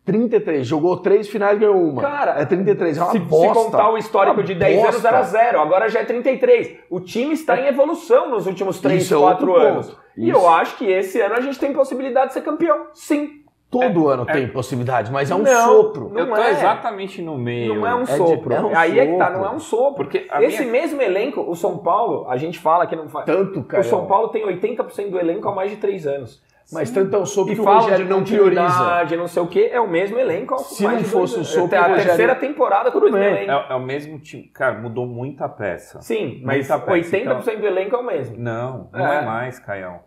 [0.05, 0.67] 33.
[0.67, 2.01] Jogou três finais ganhou uma.
[2.01, 2.97] Cara, é 33.
[2.97, 3.47] É uma se, bosta.
[3.59, 5.07] se contar o histórico Uma de 10 anos bosta.
[5.07, 6.77] era zero, agora já é 33.
[6.89, 9.87] O time está em evolução nos últimos 3, Isso é 4 outro anos.
[9.87, 9.99] ponto.
[10.17, 10.37] E Isso.
[10.37, 12.87] eu acho que esse ano a gente tem possibilidade de ser campeão.
[12.93, 13.42] Sim.
[13.79, 16.09] Todo ano tem possibilidade, mas é um Não, sopro.
[16.09, 16.51] não eu tô é.
[16.51, 17.75] exatamente no meio.
[17.75, 18.53] Não é um de- sopro.
[18.53, 19.39] é um Aí é que tá, sopro.
[19.41, 20.03] não é um sopro.
[20.05, 23.25] Porque Esse minha- mesmo elenco, o São Paulo, a gente fala que não faz.
[23.25, 23.81] Tanto, cara.
[23.81, 26.41] O São Paulo tem 80% do elenco há mais de 3 anos.
[26.71, 29.15] Mas tanto é um sopro E que o Rogério de não prioriza.
[29.17, 30.55] não sei o que, é o mesmo elenco.
[30.55, 33.01] há Se não de fosse dois o sopro, É a Rogério- terceira temporada com o
[33.01, 33.51] mesmo elenco.
[33.51, 34.43] É, é o mesmo time.
[34.43, 36.01] Cara, mudou muita peça.
[36.01, 38.37] Sim, mas peça, 80% do elenco é o mesmo.
[38.39, 39.25] Não, não é, É.
[39.25, 39.99] mais, Caião.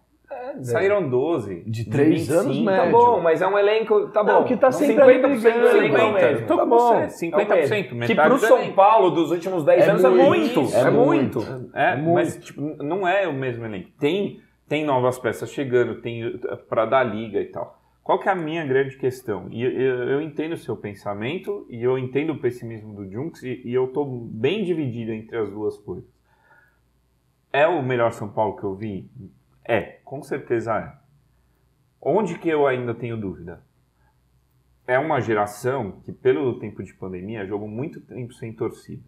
[0.62, 1.62] Saíram 12.
[1.66, 2.90] De três anos, Tá médio.
[2.92, 4.08] bom, mas é um elenco.
[4.08, 4.44] Tá Não, bom.
[4.44, 6.26] que tá sempre ali 50% do brigando, elenco é o 50.
[6.32, 6.46] mesmo.
[6.46, 6.78] Tô Tá com bom.
[6.78, 7.70] você, É o 50%.
[7.94, 7.96] mesmo.
[7.98, 8.72] Metade Que pro São.
[8.72, 10.74] Paulo dos últimos 10 É anos muito, é muito.
[10.74, 11.70] é É muito.
[11.74, 12.14] É, É muito.
[12.14, 13.90] mas tipo, não é o mesmo elenco.
[14.00, 17.80] Tem, tem novas peças chegando, tem para dar liga e tal.
[18.02, 19.46] Qual que é a minha grande questão?
[19.50, 23.42] E eu, eu- eu entendo o seu pensamento e eu entendo o pessimismo do Junks
[23.42, 26.08] e, e eu tô bem dividido entre as duas coisas.
[27.52, 29.08] É o melhor São Paulo que eu vi?
[29.66, 30.92] É, com certeza é.
[32.00, 33.60] Onde que eu ainda tenho dúvida?
[34.86, 39.02] É uma geração que, pelo tempo de pandemia, jogou muito tempo sem torcida.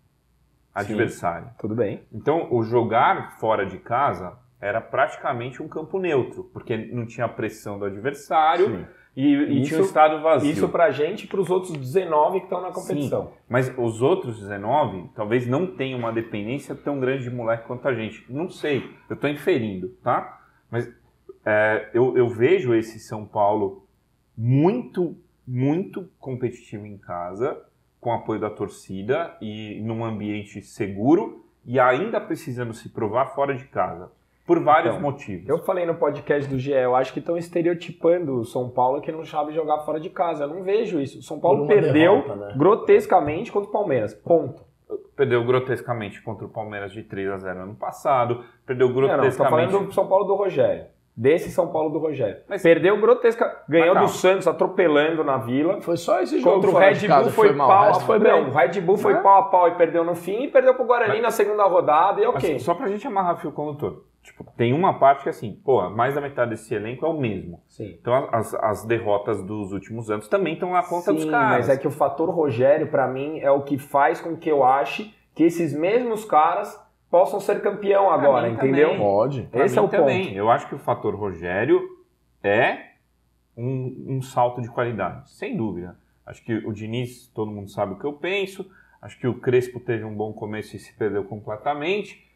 [0.74, 1.50] Adversário.
[1.59, 2.02] Tudo bem.
[2.12, 7.78] Então, o jogar fora de casa era praticamente um campo neutro, porque não tinha pressão
[7.78, 8.86] do adversário
[9.16, 10.50] e, e Isso- tinha um estado vazio.
[10.50, 13.32] Isso pra gente e pros outros 19 que estão na competição.
[13.48, 17.94] Mas os outros 19 talvez não tenham uma dependência tão grande de moleque quanto a
[17.94, 18.24] gente.
[18.28, 20.40] Não sei, eu estou inferindo, tá?
[20.70, 20.88] Mas
[21.44, 23.86] é, eu, eu vejo esse São Paulo
[24.36, 25.16] muito,
[25.46, 27.60] muito competitivo em casa,
[28.00, 33.64] com apoio da torcida e num ambiente seguro e ainda precisando se provar fora de
[33.64, 34.10] casa.
[34.46, 35.46] Por vários Então, motivos.
[35.46, 39.12] Eu falei no podcast do GE, eu acho que estão estereotipando o São Paulo que
[39.12, 40.44] não sabe jogar fora de casa.
[40.44, 41.18] Eu não vejo isso.
[41.18, 42.54] O São Paulo perdeu derrota, né?
[42.56, 44.14] grotescamente contra o Palmeiras.
[44.14, 44.67] Ponto.
[45.16, 48.45] Perdeu grotescamente contra o Palmeiras de 3 a 0 ano passado.
[48.64, 49.70] Perdeu Não, não, grotescamente.
[49.70, 50.84] falando do São Paulo do Rogério.
[51.16, 52.36] Desse São Paulo do Rogério.
[52.49, 53.62] Mas- Perdeu grotesca.
[53.68, 55.80] Ganhou do Santos atropelando na vila.
[55.80, 57.68] Foi só esse jogo Contra o Red Bull foi, mal.
[57.68, 58.32] pau foi pau.
[58.32, 58.43] bem.
[58.45, 59.16] Não, o Red Bull foi É.
[59.16, 62.20] pau a pau e perdeu no fim e perdeu pro Guarani Mas- na segunda rodada
[62.20, 62.53] e ok.
[62.53, 64.05] Mas Só pra gente amarrar fio condutor.
[64.29, 67.62] Tipo, tem uma parte que assim, pô, mais da metade desse elenco é o mesmo.
[67.68, 67.97] Sim.
[68.01, 71.66] Então as, as derrotas dos últimos anos também estão na conta dos Sim, caras.
[71.66, 74.62] mas é que o fator Rogério, pra mim, é o que faz com que eu
[74.64, 76.79] ache que esses mesmos caras
[77.11, 78.89] possam ser campeão agora, mim entendeu?
[78.91, 79.01] também.
[79.03, 79.43] Pode.
[79.45, 80.24] Pra Esse mim é o também.
[80.26, 80.37] ponto.
[80.37, 81.81] Eu acho que o fator Rogério
[82.43, 82.79] é
[83.57, 85.97] um, um salto de qualidade, sem dúvida.
[86.26, 88.68] Acho que o Diniz, todo mundo sabe o que eu penso.
[89.01, 92.28] Acho que o Crespo teve um bom começo e se perdeu completamente.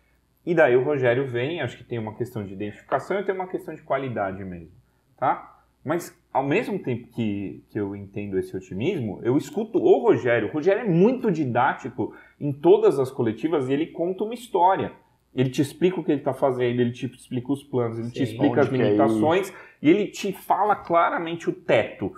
[0.44, 3.46] E daí o Rogério vem, acho que tem uma questão de identificação e tem uma
[3.46, 4.70] questão de qualidade mesmo,
[5.16, 5.60] tá?
[5.84, 10.48] Mas ao mesmo tempo que, que eu entendo esse otimismo, eu escuto o Rogério.
[10.48, 14.92] O Rogério é muito didático em todas as coletivas e ele conta uma história.
[15.34, 18.18] Ele te explica o que ele está fazendo, ele te explica os planos, ele te
[18.26, 18.72] Sim, explica as ir.
[18.72, 22.12] limitações e ele te fala claramente o teto.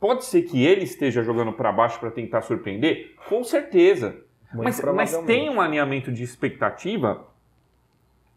[0.00, 3.14] Pode ser que ele esteja jogando para baixo para tentar surpreender?
[3.28, 4.16] Com certeza.
[4.52, 7.26] Muito Mas, mas tem um alinhamento de expectativa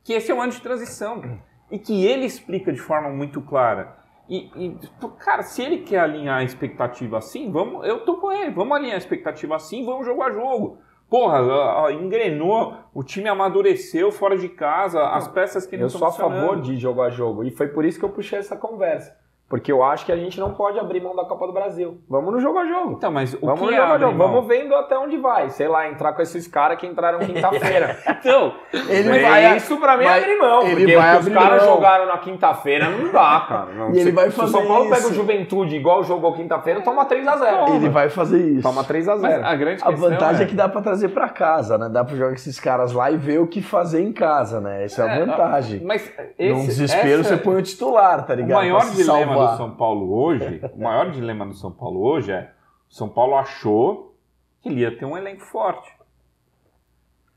[0.03, 1.39] que esse é um ano de transição
[1.71, 3.97] e que ele explica de forma muito clara.
[4.27, 4.77] E, e,
[5.17, 8.95] cara, se ele quer alinhar a expectativa assim, vamos, eu tô com ele, vamos alinhar
[8.95, 10.77] a expectativa assim, vamos jogo a jogo.
[11.09, 16.07] Porra, ó, engrenou, o time amadureceu fora de casa, as peças que não Eu sou
[16.07, 17.43] a favor de jogo a jogo.
[17.43, 19.17] E foi por isso que eu puxei essa conversa.
[19.49, 21.97] Porque eu acho que a gente não pode abrir mão da Copa do Brasil.
[22.07, 22.91] Vamos no jogo a jogo.
[22.91, 24.15] Então, mas o Vamos que no é jogo a jogo.
[24.15, 24.27] mão?
[24.27, 25.49] Vamos vendo até onde vai.
[25.49, 27.97] Sei lá, entrar com esses caras que entraram quinta-feira.
[28.19, 28.53] Então,
[28.87, 30.61] Ele Mas vai- isso pra mim é vai- abrir mão.
[30.61, 33.65] ele Porque vai o que os caras jogaram na quinta-feira não dá, cara.
[33.73, 33.87] Não.
[33.89, 35.09] E ele Se- vai Se o fazer São Paulo pega isso.
[35.09, 37.75] o Juventude igual jogou quinta-feira, toma 3x0.
[37.75, 38.61] Ele vai fazer isso.
[38.61, 39.19] Toma 3x0.
[39.21, 40.45] mas a grande A vantagem é...
[40.45, 41.89] é que dá pra trazer pra casa, né?
[41.89, 44.83] Dá pra jogar com esses caras lá e ver o que fazer em casa, né?
[44.85, 45.81] Essa é a É, vantagem.
[45.83, 48.57] Mas esse, Num desespero essa- você põe o titular, tá O ligado?
[48.57, 49.38] maior Pra se dilema.
[49.47, 52.51] Do São Paulo hoje, o maior dilema do São Paulo hoje é
[52.89, 54.15] o São Paulo achou
[54.61, 55.89] que ele ia ter um elenco forte.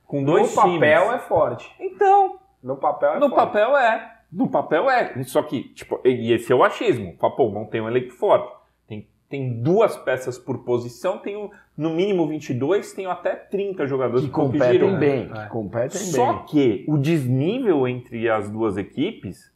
[0.07, 0.81] Com dois no times.
[0.81, 1.71] papel é forte.
[1.81, 3.35] Então, No papel é no forte.
[3.35, 4.13] papel é.
[4.31, 5.23] No papel é.
[5.25, 7.15] Só que, tipo, e esse é o achismo.
[7.19, 8.51] Pô, não tem um elenco forte.
[8.87, 14.31] Tem, tem duas peças por posição, tem no mínimo 22, tem até 30 jogadores Que
[14.31, 14.99] por competem giram.
[14.99, 15.43] bem, É.
[15.45, 16.45] que competem Só bem.
[16.47, 19.51] que o desnível entre as duas equipes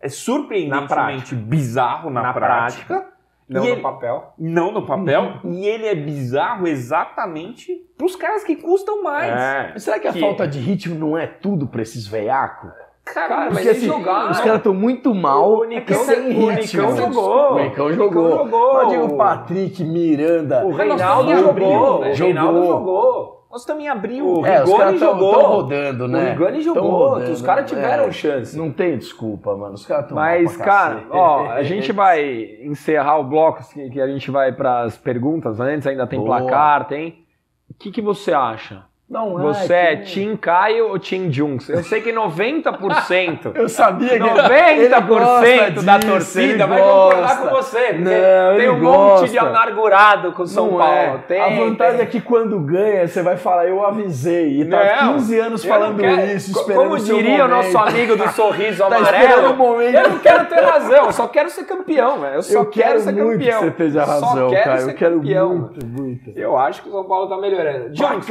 [0.00, 1.36] é surpreendentemente prática.
[1.36, 3.06] bizarro na, Na prática.
[3.48, 4.32] Não E no ele- papel.
[4.36, 5.34] Não no papel.
[5.44, 9.30] e ele é bizarro exatamente pros caras que custam mais.
[9.32, 9.70] É.
[9.72, 12.70] Mas será que a Que- falta de ritmo não é tudo pra esses veiacos?
[13.04, 14.30] Cara, mas mas eles assim, jogaram.
[14.32, 16.82] os caras estão muito mal O é Nicão- sem o ritmo.
[16.82, 17.52] Nicão jogou.
[17.54, 18.24] O Nicão O jogou.
[18.24, 18.80] Nicão jogou.
[18.82, 20.64] Eu digo Patrick, Miranda.
[20.66, 21.50] O Mas Reinaldo em jogou.
[21.50, 23.35] abril, O Reinaldo jogou.
[23.56, 23.58] Jogou.
[23.58, 24.26] nós estamos em abril.
[24.26, 25.42] O É, Rigoni caras estão jogou.
[25.42, 26.18] rodando, né?
[26.18, 27.08] O Rigoni Tão jogou.
[27.08, 28.12] rodando, os caras tiveram é.
[28.12, 28.56] chance.
[28.56, 29.74] Não tem desculpa, mano.
[29.74, 34.06] Os caras estão Mas, cara, ó, a gente vai encerrar o bloco, assim, que a
[34.06, 36.38] gente vai para as perguntas antes, ainda tem Boa.
[36.40, 37.24] placar, tem.
[37.70, 38.84] O que, que você acha?
[39.08, 41.68] Não Você é que- Team Caio ou Team Junks?
[41.68, 43.52] Eu sei que 90%.
[43.54, 47.14] Eu sabia que 90% da disso, torcida vai gosta.
[47.16, 47.92] concordar com você.
[47.92, 49.28] Não, tem um monte gosta.
[49.28, 50.92] de amargurado com o São Não Paulo.
[50.92, 51.18] é.
[51.28, 52.06] Tem, a vantagem tem.
[52.06, 54.60] é que quando ganha, você vai falar, eu avisei.
[54.62, 58.28] E tá Não, 15 anos falando quero- isso, esperando Como diria o nosso amigo do
[58.30, 59.94] sorriso Tá amarelo, momento.
[59.94, 62.34] eu não quero ter razão, eu só quero ser campeão, velho.
[62.34, 63.58] Eu só Eu quero ser muito campeão.
[63.60, 64.78] que você esteja Só razão, quero cara.
[64.80, 65.48] ser Eu quero campeão.
[65.54, 66.32] muito, muito.
[66.34, 67.94] Eu acho que o São Paulo tá melhorando.
[67.94, 68.26] Junks,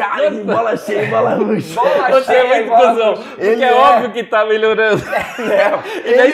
[0.66, 1.76] bola cheia, bola luxa.
[1.82, 3.14] Bola Você é cheia, muito bola- cuzão.
[3.38, 3.74] Ele Porque é, é.
[3.74, 5.04] óbvio que tá melhorando.
[6.06, 6.34] Ele,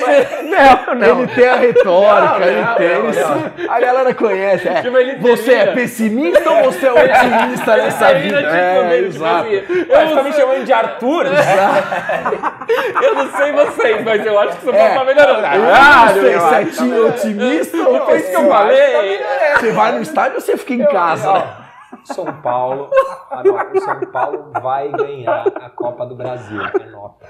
[0.50, 1.20] Não, não.
[1.22, 2.90] ele tem a retórica, Não, ele não, tem.
[2.90, 3.10] não,
[3.58, 3.70] ele.
[3.70, 4.68] A galera conhece.
[4.68, 4.82] é.
[4.82, 8.42] Tipo, ele Você é pessimista ou você é otimista nessa Termina, vida?
[8.50, 9.48] tipo, É, meio, tipo exato.
[9.48, 11.26] assim, Mas eu, tá não me chamando de Arthur?
[13.02, 14.94] eu não sei vocês, mas eu acho que São Paulo É.
[14.94, 15.40] tá melhorando.
[15.56, 18.50] Eu Ah, não sei eu se é tá otimista ou Foi isso que eu pessimista.
[18.50, 19.20] falei.
[19.60, 21.61] Você vai no estádio ou você fica em casa?
[22.10, 22.14] Né?
[22.16, 22.90] São Paulo,
[23.30, 26.60] anota, o São Paulo vai ganhar a Copa do Brasil.
[26.62, 27.26] Anota.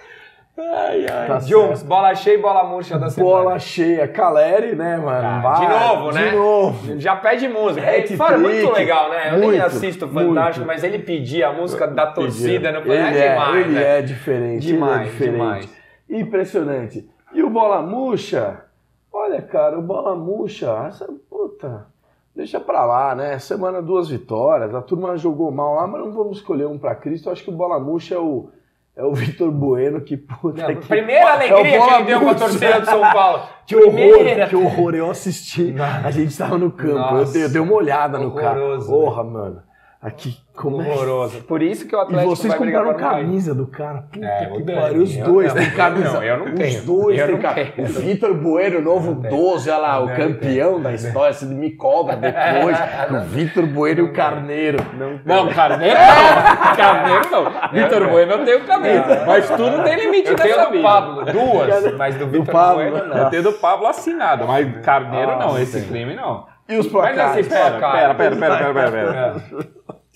[1.28, 3.36] Tá Junks, bola cheia e bola murcha da semana.
[3.36, 4.08] Bola cheia.
[4.08, 5.48] Caleri, né, mano?
[5.48, 6.30] Ah, de novo, né?
[6.30, 7.00] De novo.
[7.00, 7.82] Já pede música.
[7.88, 9.30] Hat Ele fala muito legal, né?
[9.30, 10.68] Eu nem Muito, assisto Fantástico, muito.
[10.68, 14.00] mas ele pedia a música da torcida no Ele é, é, demais, ele né?
[14.00, 14.68] é diferente.
[14.68, 15.32] Demais, ele é diferente.
[15.32, 15.70] demais.
[16.10, 17.10] Impressionante.
[17.34, 18.66] E o Bola Murcha?
[19.12, 21.88] Olha, cara, o Bola Murcha, essa puta,
[22.36, 23.38] deixa pra lá, né?
[23.40, 27.30] Semana duas vitórias, a turma jogou mal lá, mas não vamos escolher um pra Cristo.
[27.30, 28.50] Eu acho que o Bola Murcha é o,
[28.96, 30.88] é o Vitor Bueno, que puta Não, que...
[30.88, 33.44] primeira É alegria que bola ele deu com a torcida do São Paulo.
[33.72, 35.74] Que horror, que horror, eu assisti.
[36.04, 38.60] A gente tava no campo, eu Nossa, dei, eu dei uma olhada no cara.
[38.86, 39.64] Porra, mano.
[40.02, 41.44] Aqui, como é Horroroso.
[41.44, 44.06] Por isso que o E Atlético vocês vai brigar compraram não camisa do cara.
[44.12, 45.04] Puta É, que pariu.
[45.04, 45.62] Os dois não.
[45.62, 46.14] têm camisa.
[46.14, 46.82] Não, eu não Os tenho.
[46.86, 48.00] dois Eu têm não camisa.
[48.00, 51.34] O Vitor Bueno, o novo 12, olha lá, o Não campeão da história.
[51.34, 52.78] Você me cobra depois.
[53.12, 54.80] o Vitor Bueno e o Carneiro.
[55.24, 56.76] Não, Carneiro não.
[56.76, 57.70] Carneiro não.
[57.72, 59.24] Vitor Bueno eu tenho camisa.
[59.28, 60.82] Mas tudo tem limite Eu tenho do.
[60.82, 62.74] Pablo, duas, mas do Vitor.
[62.74, 63.18] Bueno não.
[63.18, 66.50] Eu tenho do Pablo assinado, mas Carneiro não, esse crime não.
[66.70, 67.22] E os Mas placares?
[67.48, 69.36] assim, pera, pera, pera, pera, pera, pera.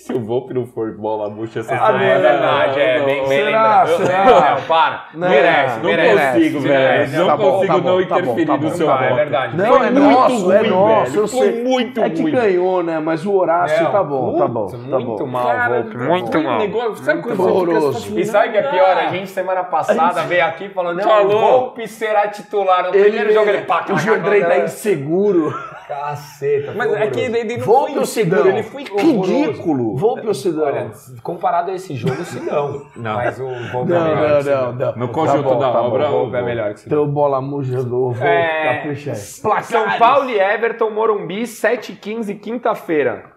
[0.06, 3.28] Se o Volpe não for bola murcha essa Ah, semana, é verdade, é não, bem,
[3.28, 3.46] bem Será?
[3.84, 4.06] lembrado.
[4.06, 4.26] Será?
[4.56, 5.06] Não, para.
[5.16, 6.34] Não, merece, não merece.
[6.34, 6.74] consigo, velho.
[6.76, 7.18] merece.
[7.18, 8.64] Não Tá consigo tá bom, não tá interferir tá bom.
[8.66, 9.16] no seu Tá, é voto.
[9.16, 9.58] verdade.
[9.58, 11.22] Não, é Muito nosso, é ruim, nosso, velho.
[11.24, 11.64] eu Foi sei.
[11.64, 12.32] muito é que ruim.
[12.34, 13.00] ganhou, né?
[13.00, 14.68] Mas o Horácio Não, tá bom, tá bom.
[14.68, 15.26] tá muito bom.
[15.26, 16.60] mal, Cara, Volpe, muito mal.
[16.60, 17.98] negócio- sabe Muito horroroso.
[17.98, 18.98] assim, E sabe o que é pior?
[18.98, 21.42] A gente semana passada veio aqui falando, não, Falou.
[21.42, 22.84] Volpe será titular.
[22.84, 24.66] No primeiro jogo ele pá, o Jandrei tá caceta.
[24.66, 25.52] inseguro.
[25.88, 26.74] Caceta.
[26.76, 28.48] Mas é que ele não Volpe foi ou Sidão?
[28.48, 29.96] ele foi ridículo.
[29.96, 30.64] Volpe ou Sidão?
[30.66, 32.86] Olha, comparado a esse jogo, se não.
[32.96, 33.16] Não.
[33.16, 34.96] Mas o Volpe é Não, melhor não, não, não.
[34.96, 35.88] No Tá conjunto bom, da tá bom.
[35.88, 36.98] obra, O Volpe é melhor que Sidão.
[37.04, 39.16] Teu bola muja do Volpe, É, capricha aí.
[39.18, 43.32] São Paulo e Everton, Morumbi, 7h15, quinta-feira.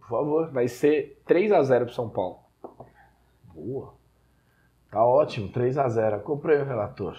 [0.00, 0.50] Por favor.
[0.52, 2.38] Vai ser 3x0 pro São Paulo.
[3.54, 3.94] Boa.
[4.90, 6.20] Tá ótimo, 3x0.
[6.20, 7.16] Comprei o relator.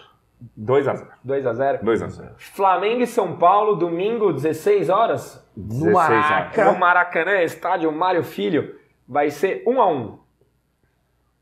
[0.59, 1.07] 2x0.
[1.25, 1.81] 2x0.
[1.83, 2.29] 2x0.
[2.37, 5.43] Flamengo e São Paulo, domingo, 16 horas.
[5.55, 6.71] No Maraca.
[6.71, 8.75] No Maracanã, estádio Mário Filho.
[9.07, 10.17] Vai ser 1x1.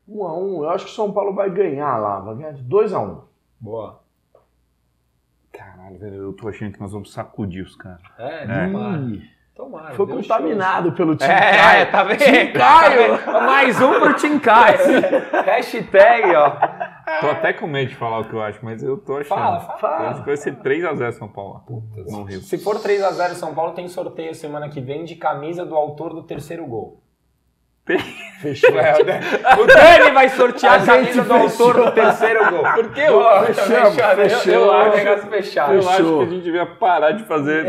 [0.08, 0.62] 1x1.
[0.62, 2.20] Eu acho que o São Paulo vai ganhar lá.
[2.20, 3.20] Vai ganhar de 2x1.
[3.60, 4.00] Boa.
[5.52, 8.00] Caralho, velho, eu tô achando que nós vamos sacudir os caras.
[8.18, 8.68] É, É.
[9.54, 9.94] tomara.
[9.94, 11.30] Foi Deus contaminado pelo time.
[11.32, 11.90] É, Caio.
[11.90, 12.18] tá vendo?
[12.18, 13.18] Tim Caio.
[13.18, 13.46] Tá vendo?
[13.46, 14.78] Mais um pro Tim Caio.
[15.46, 16.52] Hashtag, ó.
[17.20, 19.28] Tô até com medo de falar o que eu acho, mas eu tô achando.
[19.28, 20.02] Fala, fala.
[20.04, 21.62] Eu acho que vai ser 3x0 São Paulo.
[22.08, 22.40] no Rio.
[22.40, 26.24] Se for 3x0 São Paulo, tem sorteio semana que vem de camisa do autor do
[26.24, 27.05] terceiro gol.
[28.40, 28.70] Fechou.
[28.70, 32.64] O Dani vai sortear a, A camisa gente do autor do terceiro gol.
[32.74, 33.02] Por quê?
[33.06, 34.52] Eu, Fechamos, fechou.
[34.52, 35.72] Eu acho negócio fechado.
[35.72, 36.18] Eu acho Fechou.
[36.18, 37.66] que a gente devia parar de fazer.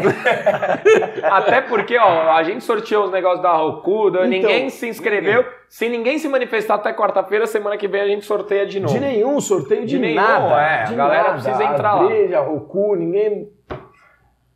[1.24, 5.45] Até porque, ó, a gente sorteou os negócios da Roku, Então, ninguém se inscreveu.
[5.70, 8.93] Se ninguém se manifestar até quarta-feira, semana que vem a gente sorteia de novo.
[8.93, 10.61] De nenhum, sorteio de, De nenhum, nada.
[10.61, 11.34] é, de a galera nada.
[11.34, 12.05] precisa entrar lá.
[12.07, 13.49] Breja, Roku, ninguém...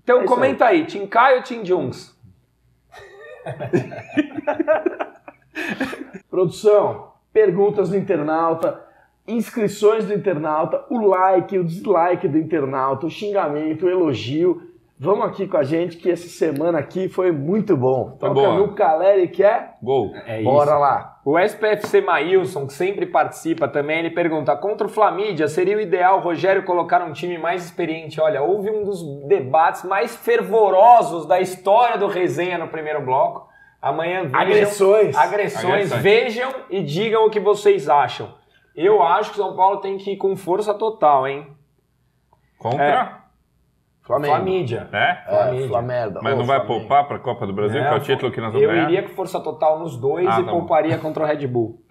[0.03, 2.17] Então É comenta aí, Tim Caio ou Tim Jungs?
[6.29, 8.81] Produção, perguntas do internauta,
[9.27, 14.69] inscrições do internauta, o like, o dislike do internauta, o xingamento, o elogio.
[15.03, 18.17] Vamos aqui com a gente que essa semana aqui foi muito bom.
[18.19, 18.53] Foi Toca boa.
[18.53, 19.71] no Caleri que é?
[19.81, 20.11] Gol.
[20.27, 21.19] É Bora lá.
[21.25, 26.19] O SPFC Maílson, que sempre participa também, ele pergunta: contra o Flamídia, seria o ideal
[26.19, 28.21] o Rogério colocar um time mais experiente?
[28.21, 33.50] Olha, houve um dos debates mais fervorosos da história do resenha no primeiro bloco.
[33.81, 35.17] Amanhã vejam, Agressões.
[35.17, 36.01] agressões, Agressões.
[36.03, 38.33] vejam e digam o que vocês acham.
[38.75, 41.47] Eu acho que o São Paulo tem que ir com força total, hein?
[42.57, 43.21] Contra?
[44.03, 44.33] Flamengo.
[44.35, 44.89] Flamídia.
[44.91, 44.97] É?
[45.09, 45.67] É, Flamengo.
[45.69, 46.19] Flamengo.
[46.21, 46.79] Mas Ô, não vai Flamengo.
[46.79, 48.83] poupar pra Copa do Brasil, Não, que é o título que nós vamos Eu ganhar?
[48.89, 50.59] iria com força total nos dois Ah, e tá bom.
[50.59, 51.81] pouparia contra o Red Bull.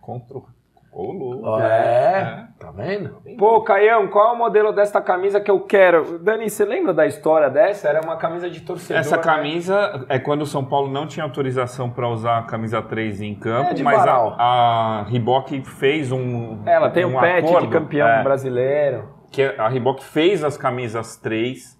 [0.00, 0.46] Contra o.
[0.92, 1.60] Ô, louco.
[1.60, 2.47] É, tá
[2.78, 3.16] vendo?
[3.38, 6.18] Pô, Caião, qual é o modelo desta camisa que eu quero?
[6.18, 7.88] Dani, você lembra da história dessa?
[7.88, 9.00] Era uma camisa de torcedor.
[9.00, 9.22] Essa né?
[9.22, 13.34] camisa é quando o São Paulo não tinha autorização para usar a camisa 3 em
[13.34, 14.34] campo, É de mas varal.
[14.38, 16.62] a, a Reebok fez um.
[16.64, 19.08] Ela tem um pet acordo, de campeão é, brasileiro.
[19.30, 21.76] que a Reebok fez as camisas 3.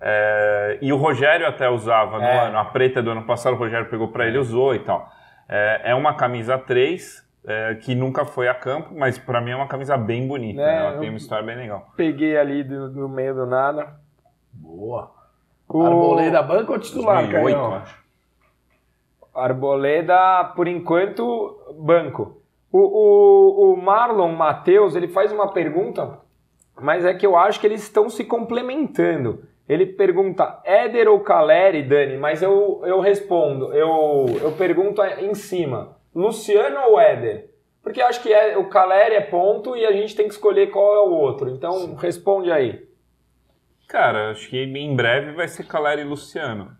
[0.00, 2.46] é, e o Rogério até usava no É.
[2.48, 5.08] ano, a preta do ano passado, o Rogério pegou para ele e usou e tal.
[5.48, 9.56] É, é uma camisa 3 é, que nunca foi a campo, mas para mim é
[9.56, 10.60] uma camisa bem bonita.
[10.60, 10.78] É, né?
[10.78, 11.92] Ela tem uma história bem legal.
[11.96, 13.94] Peguei ali do, do meio do nada.
[14.52, 15.12] Boa.
[15.68, 17.74] O Arboleda banco ou titular, 2008, Caio?
[17.74, 18.06] acho.
[19.34, 22.40] Arboleda, por enquanto, banco.
[22.72, 26.18] O, o, o Marlon Matheus, ele faz uma pergunta,
[26.80, 29.44] mas é que eu acho que eles estão se complementando.
[29.68, 35.95] Ele pergunta Éder ou Caleri, Dani, mas eu, eu respondo, eu, eu pergunto em cima,
[36.16, 37.50] Luciano ou Éder?
[37.82, 40.70] Porque eu acho que é, o Caleri é ponto e a gente tem que escolher
[40.70, 41.50] qual é o outro.
[41.50, 42.84] Então responde aí.
[43.86, 46.75] Cara, acho que em breve vai ser Caleri e Luciano.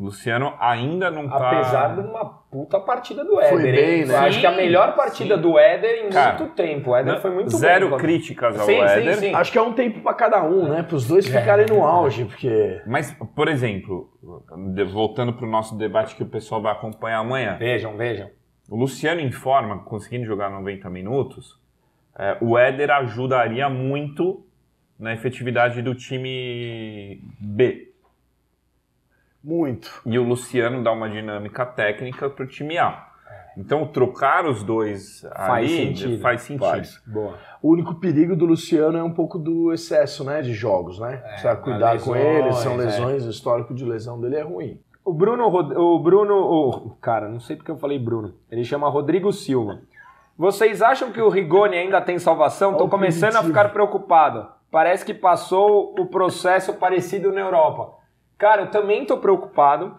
[0.00, 1.50] Luciano ainda não tá.
[1.50, 3.50] Apesar de uma puta partida do Éder.
[3.50, 3.72] Foi hein?
[3.74, 4.14] bem, né?
[4.14, 5.42] Eu acho que a melhor partida Sim.
[5.42, 6.90] do Éder em Cara, muito tempo.
[6.90, 7.98] O Éder Não, foi muito Zero bem.
[7.98, 9.16] críticas ao Sim, sim, Éder.
[9.16, 9.34] sim.
[9.34, 10.84] Acho que é um tempo pra cada um, né?
[10.84, 14.08] Para os dois ficarem no auge, porque Mas, por exemplo,
[14.92, 18.30] voltando para o nosso debate que o pessoal vai acompanhar amanhã, Vejam, vejam.
[18.70, 21.58] o Luciano em forma, conseguindo jogar 90 minutos,
[22.16, 24.44] é, o Éder ajudaria muito
[24.98, 27.92] na efetividade do time B.
[29.42, 30.02] muito.
[30.04, 33.08] E o Luciano dá uma dinâmica técnica para o time A.
[33.56, 36.22] Então, trocar os dois Faz ali sentido.
[36.22, 36.70] faz sentido.
[36.70, 37.02] Faz.
[37.04, 37.34] Boa.
[37.60, 41.16] O único perigo do Luciano é um pouco do excesso, né, de jogos, né?
[41.16, 42.76] Precisa cuidar com lesões, ele, são é.
[42.76, 44.80] lesões, o histórico de lesão dele é ruim.
[45.04, 48.34] O Bruno, o Bruno, o cara, não sei porque eu falei Bruno.
[48.48, 49.80] Ele chama Rodrigo Silva.
[50.36, 52.76] Vocês acham que o Rigoni ainda tem salvação?
[52.76, 54.46] O começando a ficar preocupado.
[54.70, 57.97] Parece que passou o processo parecido na Europa.
[58.38, 59.94] Cara, eu também tô preocupado.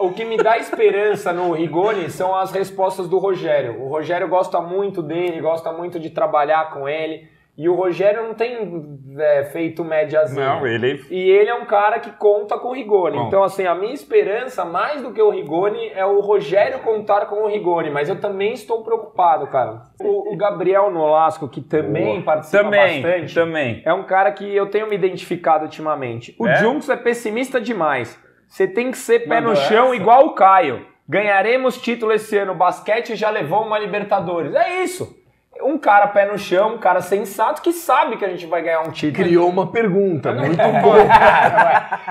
[0.00, 3.82] o que me dá esperança no Rigoni são as respostas do Rogério.
[3.82, 7.28] O Rogério gosta muito dele, gosta muito de trabalhar com ele.
[7.58, 10.44] E o Rogério não tem é, feito médiazinha.
[10.46, 11.02] Não, ele.
[11.10, 13.16] E ele é um cara que conta com o Rigoni.
[13.16, 13.28] Bom.
[13.28, 17.44] Então, assim, a minha esperança, mais do que o Rigoni, é o Rogério contar com
[17.44, 17.90] o Rigoni.
[17.90, 19.84] Mas eu também estou preocupado, cara.
[19.98, 23.82] O, o Gabriel Nolasco, que também participa Também, bastante, também.
[23.86, 26.36] é um cara que eu tenho me identificado ultimamente.
[26.38, 26.56] O É?
[26.56, 28.20] Junks é pessimista demais.
[28.46, 29.96] Você tem que ser pé Mandou no chão essa?
[29.96, 30.84] igual o Caio.
[31.08, 32.52] Ganharemos título esse ano.
[32.52, 34.54] O basquete já levou uma Libertadores.
[34.54, 35.16] É isso.
[35.62, 38.80] Um cara pé no chão, um cara sensato que sabe que a gente vai ganhar
[38.82, 39.24] um título.
[39.24, 40.80] Criou uma pergunta, muito É.
[40.80, 40.96] boa.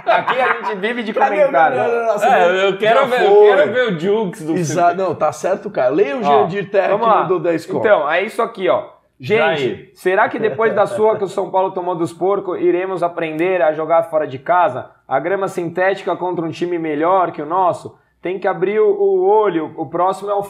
[0.05, 1.51] Aqui a gente vive de comentário.
[1.77, 5.31] Gabriel Nossa, É, eu quero, ver, eu quero ver o Jukes do Exato, não, tá
[5.31, 5.89] certo, cara.
[5.89, 7.21] Leia o Jandir Terra que Vamos lá.
[7.21, 7.79] mandou 10 conto.
[7.79, 8.95] Então, é isso aqui, ó.
[9.17, 9.91] Gente, Jair.
[9.93, 13.71] será que depois da sua que o São Paulo tomou dos porcos, iremos aprender a
[13.71, 14.91] jogar fora de casa?
[15.07, 17.97] A grama sintética contra um time melhor que o nosso?
[18.21, 20.43] Tem que abrir o, olho, o próximo é o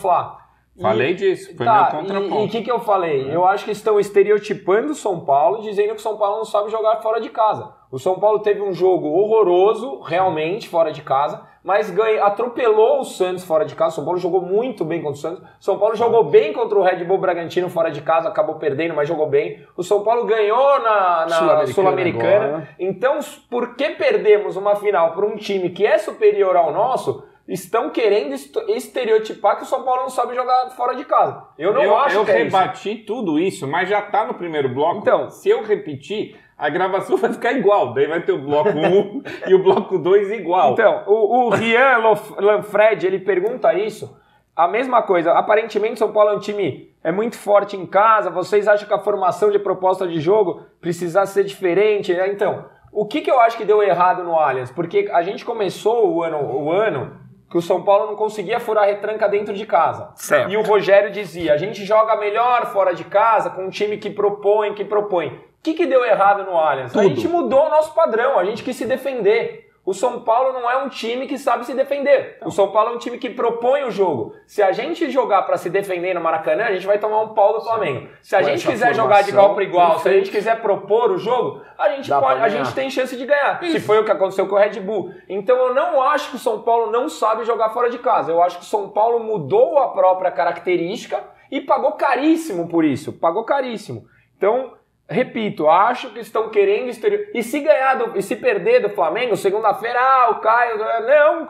[0.78, 0.90] Fla.
[0.90, 2.44] E- Falei disso, foi tá, meu E contraponto.
[2.44, 3.34] o que, que eu falei?
[3.34, 6.70] Eu acho que estão estereotipando o São Paulo, dizendo que o São Paulo não sabe
[6.70, 7.74] jogar fora de casa.
[7.92, 13.04] O São Paulo teve um jogo horroroso, realmente, fora de casa, mas ganha, atropelou o
[13.06, 13.94] Santos fora de casa.
[13.94, 15.44] O São Paulo jogou muito bem contra o Santos.
[15.44, 18.94] O São Paulo jogou bem contra o Red Bull Bragantino fora de casa, acabou perdendo,
[18.94, 19.64] mas jogou bem.
[19.78, 22.70] O São Paulo ganhou na, na Sul-Americana agora.
[22.78, 23.18] então,
[23.50, 27.24] por que perdemos uma final para um time que é superior ao nosso?
[27.48, 31.43] Estão querendo est- estereotipar que o São Paulo não sabe jogar fora de casa.
[31.60, 32.58] Eu não eu acho eu que é isso.
[32.58, 35.00] rebati tudo isso, mas já tá no primeiro bloco.
[35.00, 35.30] Então.
[35.30, 37.93] se eu repetir, a gravação vai ficar igual.
[37.93, 40.74] Daí vai ter o bloco 1 e o bloco 2 igual.
[40.74, 41.98] Então, o, o Rian
[42.39, 44.18] Lanfred, ele pergunta isso.
[44.56, 45.34] A mesma coisa.
[45.34, 48.32] Aparentemente, São Paulo é um time é muito forte em casa.
[48.32, 52.12] Vocês acham que a formação de proposta de jogo precisa ser diferente?
[52.14, 52.28] né?
[52.30, 54.72] Então, o que, que eu acho que deu errado no Allianz?
[54.72, 57.24] Porque a gente começou o ano, o ano
[57.56, 60.10] que o São Paulo não conseguia furar retranca dentro de casa.
[60.16, 60.51] Certo.
[60.51, 64.10] E o Rogério dizia: a gente joga melhor fora de casa com um time que
[64.10, 65.28] propõe, que propõe.
[65.28, 66.93] O que, que deu errado no Allianz?
[66.93, 67.16] A Tudo.
[67.16, 69.64] gente mudou o nosso padrão, a gente quis se defender.
[69.86, 72.40] O São Paulo não é um time que sabe se defender.
[72.44, 74.34] O São Paulo é um time que propõe o jogo.
[74.48, 77.54] Se a gente jogar pra se defender no Maracanã, a gente vai tomar um pau
[77.54, 78.10] do Flamengo.
[78.22, 81.12] Se a Com gente quiser jogar de igual para igual, se a gente quiser propor
[81.12, 83.60] o jogo, a gente pode, a gente tem chance de ganhar.
[83.62, 85.14] Se foi o que aconteceu com o Red Bull.
[85.30, 88.32] Então eu não acho que o São Paulo não sabe jogar fora de casa.
[88.32, 93.14] Eu acho que o São Paulo mudou a própria característica e pagou caríssimo por isso.
[93.14, 94.06] Pagou caríssimo.
[94.36, 94.74] Então,
[95.10, 97.28] repito, acho que estão querendo exterior.
[97.34, 100.78] E se ganhar do- e se perder do Flamengo, segunda-feira, ah, o Caio.
[100.78, 101.49] Não!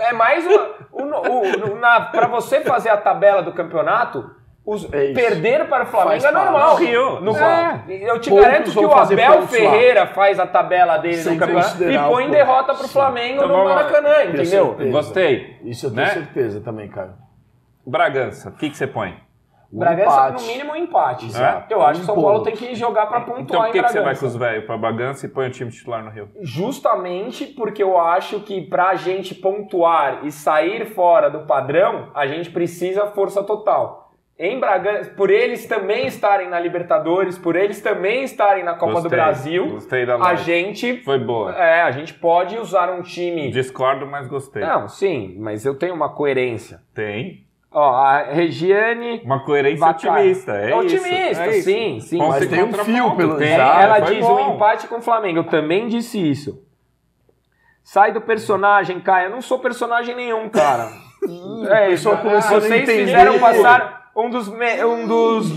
[0.00, 0.70] É mais uma.
[0.92, 4.30] o, o, o- pra você fazer a tabela do campeonato,
[4.64, 6.76] os, É perder para o Flamengo Faz é normal.
[6.76, 7.20] Rio.
[7.20, 7.82] No- É.
[7.88, 9.42] Eu te Poucos garanto que o Abel.
[9.48, 12.92] Ferreira faz a tabela dele Sem no campeonato e põe o derrota pro Sim.
[12.92, 13.64] Flamengo Então no.
[13.64, 14.66] Maracanã, entendeu?
[14.68, 14.90] certeza.
[14.90, 15.56] Gostei.
[15.64, 16.12] Isso eu tenho Né?
[16.14, 17.12] certeza também, Caio.
[17.86, 19.14] Bragança, o que, que você põe?
[19.72, 20.42] Um Bragança, empate.
[20.42, 21.26] no mínimo, um empate.
[21.26, 21.72] Exato.
[21.72, 22.44] Eu acho que Um São Paulo ponto.
[22.44, 24.04] tem que jogar pra pontuar Então por em que, que você Bragança.
[24.04, 26.28] vai com os velhos pra Bragança e põe o time titular no Rio?
[26.40, 32.50] Justamente porque eu acho que pra gente pontuar e sair fora do padrão, a gente
[32.50, 34.02] precisa força total.
[34.36, 39.02] Em Bragança, por eles também estarem na Libertadores, por eles também estarem na Copa do
[39.02, 39.10] Gostei.
[39.18, 41.52] Brasil, Gostei da a gente Foi boa.
[41.56, 43.50] é, a gente pode usar um time.
[43.52, 44.60] Discordo, mas gostei.
[44.64, 46.80] Não, sim, mas eu tenho uma coerência.
[46.92, 47.44] Tem.
[47.76, 50.12] Ó, a Regiane Uma coerência Vacar.
[50.20, 50.52] otimista.
[50.52, 51.64] É, É isso, otimista, é isso.
[51.64, 52.18] sim, sim.
[52.18, 53.52] Mas tem um fio pelo- tem.
[53.52, 54.50] Exato, ela diz bom.
[54.50, 55.40] um empate com o Flamengo.
[55.40, 56.62] Eu também disse isso.
[57.82, 59.26] Sai do personagem, Caio.
[59.26, 60.88] Eu não sou personagem nenhum, cara.
[61.70, 65.50] é, pessoal começou a vocês fizeram passar um dos, me- um, dos,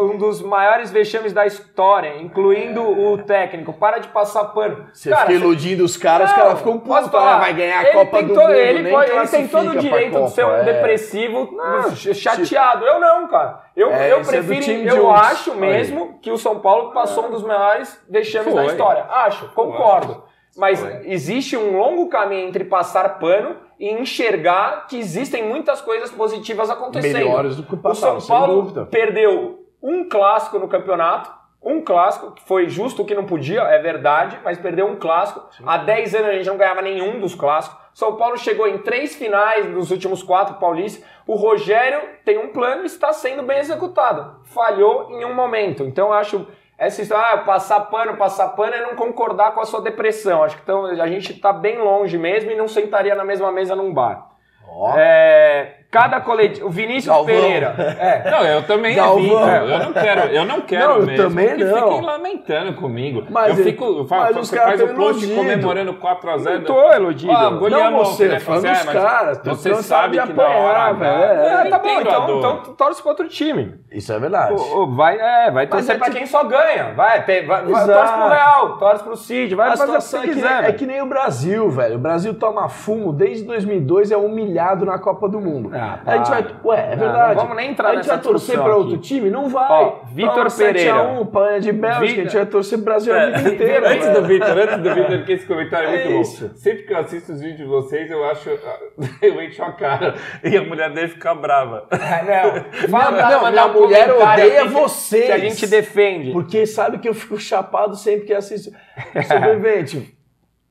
[0.00, 3.72] um dos maiores vexames da história, incluindo o técnico.
[3.72, 4.86] Para de passar pano.
[4.92, 7.38] Você Cara, fica iludindo os caras, os caras ficam putos, falar?
[7.38, 9.78] vai ganhar a Ele Copa tem do todo- Mundo, ele, pode- ele tem todo o
[9.78, 10.62] direito de ser um é.
[10.64, 12.84] depressivo, Não, chateado.
[12.84, 13.60] Eu não, cara.
[13.76, 17.42] Eu, É, eu é prefiro, eu acho mesmo que o São Paulo passou um dos
[17.44, 18.70] maiores vexames da Foi.
[18.72, 19.04] história.
[19.08, 20.24] Acho, concordo.
[20.56, 21.02] Mas Foi.
[21.04, 27.12] existe um longo caminho entre passar pano e enxergar que existem muitas coisas positivas acontecendo.
[27.16, 31.30] Melhores do que o O passado, São sem Paulo perdeu um clássico no campeonato,
[31.62, 35.44] um clássico, que foi justo o que não podia, é verdade, mas perdeu um clássico.
[35.66, 37.78] Há 10 anos a gente não ganhava nenhum dos clássicos.
[37.92, 41.04] São Paulo chegou em três finais dos últimos quatro paulistas.
[41.26, 44.40] O Rogério tem um plano e está sendo bem executado.
[44.44, 45.82] Falhou em um momento.
[45.82, 46.46] Então eu acho
[46.78, 50.44] essa história, ah, passar pano, passar pano é não concordar com a sua depressão.
[50.44, 53.74] Acho que então, a gente está bem longe mesmo e não sentaria na mesma mesa
[53.74, 54.28] num bar.
[54.64, 56.66] Ó, É, cada coletivo.
[56.66, 57.34] O Vinícius Galvão.
[57.34, 57.74] Pereira.
[57.98, 58.30] É.
[58.30, 59.18] Não, eu também Galvão.
[59.18, 59.72] evito.
[59.72, 61.88] Eu não quero, eu não quero Não, eu mesmo também que não.
[61.88, 63.24] fiquem lamentando comigo.
[63.30, 65.34] Mas eu fico, eu falo, mas você os caras faz o post iludido.
[65.34, 66.44] comemorando 4x0.
[66.58, 67.32] Não tô iludido.
[67.32, 67.58] Ah, Não
[68.04, 68.38] você, né?
[68.40, 71.22] falando Você, dos caras, Você sabe que na hora apanhar, H- velho.
[71.22, 73.74] É, Eu tá bom, então, então torce pro outro time.
[73.90, 74.54] Isso é verdade.
[74.94, 76.92] Vai, é, vai Mas torcer é pra que- quem só ganha.
[76.94, 80.64] Vai, vai, torce pro Real, torce pro Cid, vai fazer o que é quiser.
[80.64, 81.96] é que nem o Brasil, velho.
[81.96, 85.70] O Brasil toma fumo desde 2002 é humilhado na Copa do Mundo.
[85.78, 86.56] Ah, a gente vai, para.
[86.64, 87.34] ué, é Não, verdade.
[87.34, 88.82] não vamos nem entrar A gente nessa vai torcer discussão pra aqui.
[88.82, 89.30] outro time?
[89.30, 89.70] Não vai.
[89.84, 90.94] Ó, Vitor Toma 7 Pereira.
[90.94, 93.88] a 1, panha de Bélgica, a gente vai torcer pro Brasil a vida É, inteira.
[93.90, 96.48] antes do Vitor, antes do Vitor, porque esse comentário é É muito isso.
[96.48, 96.54] bom.
[96.56, 98.48] Sempre que eu assisto os vídeos de vocês, eu acho.
[99.22, 101.86] Eu encho a cara e a mulher dele fica brava.
[101.90, 105.26] Não, fala, Não, não, um mulher odeia que- vocês.
[105.26, 106.32] Que a gente defende.
[106.32, 108.70] Porque sabe que eu fico chapado sempre que assisto.
[109.26, 110.17] Sobrevivente,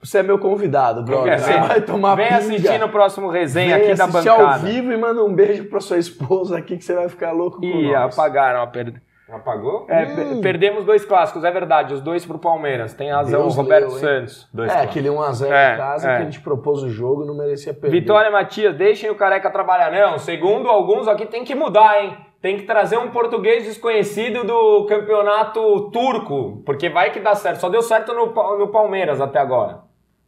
[0.02, 1.40] você é meu convidado, brother.
[1.40, 2.38] Você vai tomar Vem pinga.
[2.40, 4.54] assistir no próximo resenha Vem aqui da assistir bancada.
[4.54, 7.60] ao vivo e manda um beijo pra sua esposa aqui que você vai ficar louco
[7.60, 8.14] com Ih, nós.
[8.18, 9.02] apagaram a perda.
[9.30, 9.86] Apagou?
[9.90, 12.94] É, per- perdemos dois clássicos, é verdade, os dois pro Palmeiras.
[12.94, 14.00] Tem razão, Deus o Roberto leu?
[14.00, 14.48] Santos.
[14.54, 14.90] Dois É, clássicos.
[14.98, 16.16] aquele 1x0 É, em casa é.
[16.16, 18.00] que a gente propôs o jogo não merecia perder.
[18.00, 19.92] Vitória Matias, deixem o Careca trabalhar.
[19.92, 22.16] Não, segundo alguns aqui tem que mudar, hein?
[22.42, 27.60] Tem que trazer um português desconhecido do campeonato turco, porque vai que dá certo.
[27.60, 28.28] Só deu certo no,
[28.58, 29.80] no Palmeiras até agora.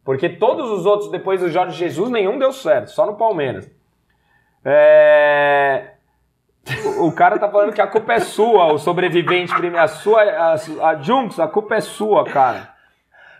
[0.04, 3.70] Porque todos os outros, depois do Jorge Jesus, nenhum deu certo, só no Palmeiras.
[4.64, 5.92] É...
[6.98, 9.82] O cara tá falando que a culpa é sua, o sobrevivente primeiro.
[9.82, 10.54] A sua, a,
[10.88, 12.74] a Junks, a culpa é sua, cara.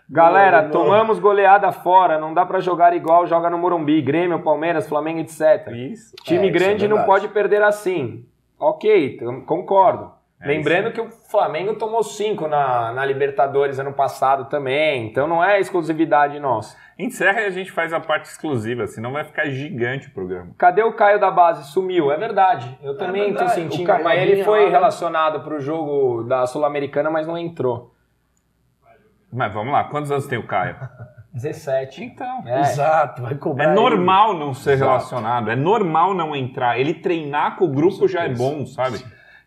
[0.09, 5.19] Galera, tomamos goleada fora, não dá pra jogar igual joga no Morumbi, Grêmio, Palmeiras, Flamengo,
[5.19, 5.67] etc.
[5.71, 6.13] Isso.
[6.23, 8.25] Time É, isso grande é não pode perder assim.
[8.59, 10.11] Ok, concordo.
[10.41, 15.43] É Lembrando que o Flamengo tomou cinco na, na Libertadores ano passado também, então não
[15.43, 16.75] é exclusividade nossa.
[16.97, 20.51] Encerra e a gente faz a parte exclusiva, senão vai ficar gigante o programa.
[20.57, 21.71] Cadê o Caio da base?
[21.71, 22.75] Sumiu, é verdade.
[22.81, 23.53] Eu também tô verdade.
[23.53, 24.71] sentindo, O Caio mas ele foi lá, né?
[24.71, 27.93] relacionado pro jogo da Sul-Americana, mas não entrou.
[29.31, 30.75] Mas vamos lá, quantos anos tem o Caio?
[31.33, 32.03] 17.
[32.03, 32.43] Então.
[32.45, 32.59] É.
[32.61, 33.63] Exato, vai cobrar.
[33.63, 33.75] É ele.
[33.75, 34.91] normal não ser Exato.
[34.91, 36.77] relacionado, é normal não entrar.
[36.79, 39.01] Ele treinar com o grupo já é bom, sabe?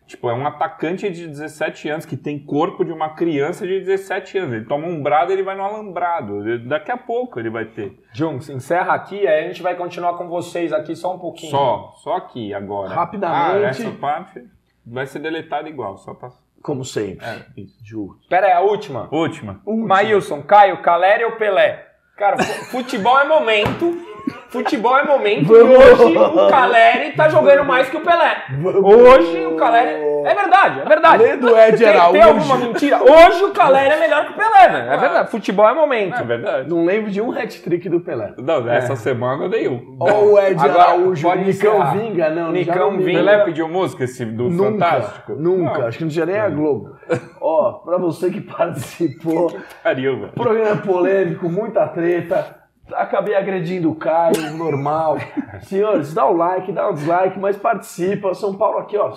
[0.07, 4.37] Tipo, é um atacante de 17 anos que tem corpo de uma criança de 17
[4.37, 4.53] anos.
[4.53, 6.59] Ele toma um brado ele vai no alambrado.
[6.67, 7.99] Daqui a pouco ele vai ter.
[8.13, 11.49] Junks, encerra aqui, aí a gente vai continuar com vocês aqui só um pouquinho.
[11.49, 12.93] Só, só aqui agora.
[12.93, 13.65] Rapidamente.
[13.65, 14.43] Ah, essa parte
[14.85, 16.29] vai ser deletada igual, só pra.
[16.61, 17.25] Como sempre.
[17.25, 17.75] É, isso.
[17.83, 18.17] Juro.
[18.29, 19.07] Pera aí, a última.
[19.11, 19.61] Última.
[19.65, 21.83] Maílson, Caio, Caleri ou Pelé?
[22.17, 24.14] Cara, fu- futebol é momento.
[24.55, 28.43] Futebol é momento hoje o Caleri tá jogando mais que o Pelé.
[28.83, 30.01] Hoje o Caleri.
[30.25, 31.23] É verdade, é verdade.
[31.23, 32.21] Além do Ed Tem, tem Araújo.
[32.23, 32.99] alguma mentira?
[33.03, 34.91] Hoje o Caleri é melhor que o Pelé, velho.
[34.91, 35.31] É verdade.
[35.31, 36.15] Futebol é momento.
[36.19, 36.69] É verdade.
[36.69, 38.33] Não lembro de um hat-trick do Pelé.
[38.37, 39.97] Não, essa semana eu dei um.
[39.99, 41.91] Ó o Ed Agora, Araújo, o pode Nicão encerrar.
[41.97, 43.19] Vinga, não, Nicão não Vinga.
[43.19, 45.35] Pelé pediu música esse do Nunca, Fantástico?
[45.35, 45.79] nunca.
[45.79, 46.95] Não, Acho que não tinha nem a Globo.
[47.41, 50.31] Ó, pra você que participou, pariu, velho.
[50.33, 52.64] programa polêmico, muita treta.
[52.93, 55.17] Acabei agredindo o Caio, normal.
[55.63, 58.33] Senhores, dá o like, dá o dislike, mas participa.
[58.33, 59.13] São Paulo aqui, ó,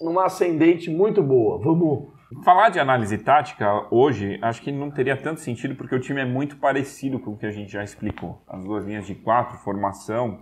[0.00, 1.58] numa ascendente muito boa.
[1.58, 2.10] Vamos.
[2.42, 6.24] Falar de análise tática hoje, acho que não teria tanto sentido porque o time é
[6.24, 8.42] muito parecido com o que a gente já explicou.
[8.48, 10.40] As duas linhas de quatro, formação,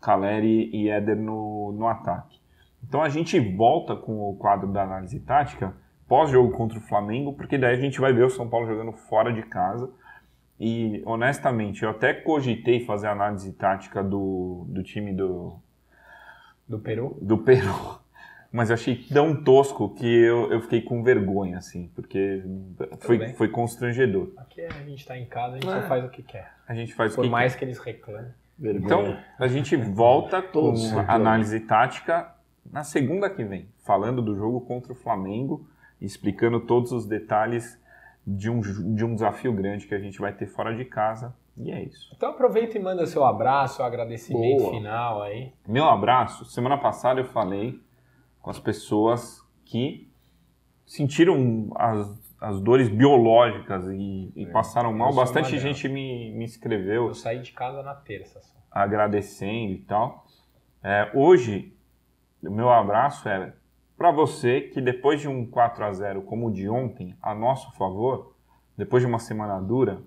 [0.00, 2.38] Caleri e Éder no, no ataque.
[2.86, 5.74] Então a gente volta com o quadro da análise tática
[6.06, 9.32] pós-jogo contra o Flamengo, porque daí a gente vai ver o São Paulo jogando fora
[9.32, 9.90] de casa.
[10.62, 15.58] E honestamente, eu até cogitei fazer a análise tática do, do time do,
[16.68, 17.16] Do Peru?
[17.22, 17.98] do Peru.
[18.52, 22.42] Mas eu achei tão tosco que eu, eu fiquei com vergonha, assim, porque
[22.98, 24.32] foi, foi constrangedor.
[24.36, 25.80] Aqui a gente tá em casa, a gente É.
[25.82, 26.52] só faz o que quer.
[26.68, 28.32] A gente faz o Por que mais que eles reclamem.
[28.58, 28.84] Vergonha.
[28.84, 30.74] Então, a gente volta com
[31.06, 32.34] análise tática
[32.70, 35.66] na segunda que vem, falando do jogo contra o Flamengo,
[36.00, 37.79] explicando todos os detalhes
[38.26, 41.34] de um, de um desafio grande que a gente vai ter fora de casa.
[41.56, 42.12] E é isso.
[42.16, 44.70] Então aproveita e manda seu abraço, agradecimento Boa.
[44.72, 45.52] final aí.
[45.66, 46.44] Meu abraço.
[46.44, 47.80] Semana passada eu falei
[48.40, 50.10] com as pessoas que
[50.86, 55.12] sentiram as, as dores biológicas e, e passaram mal.
[55.12, 58.56] sou Bastante gente me, me escreveu Eu saí de casa na terça só.
[58.70, 60.24] agradecendo e tal.
[60.82, 61.76] É, hoje,
[62.42, 63.52] o meu abraço é
[64.00, 67.70] para você que depois de um 4 a 0 como o de ontem, a nosso
[67.76, 68.34] favor,
[68.74, 70.00] depois de uma semana dura,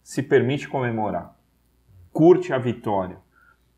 [0.00, 1.36] se permite comemorar.
[2.12, 3.16] Curte a vitória.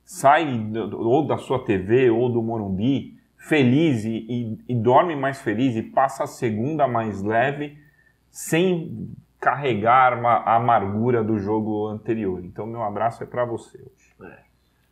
[0.04, 5.40] Sai do- ou da sua TV ou do Morumbi feliz e, e- e dorme mais
[5.40, 7.78] feliz e passa a segunda mais leve
[8.28, 12.44] sem carregar a amargura do jogo anterior.
[12.44, 14.14] Então, meu abraço é para você hoje.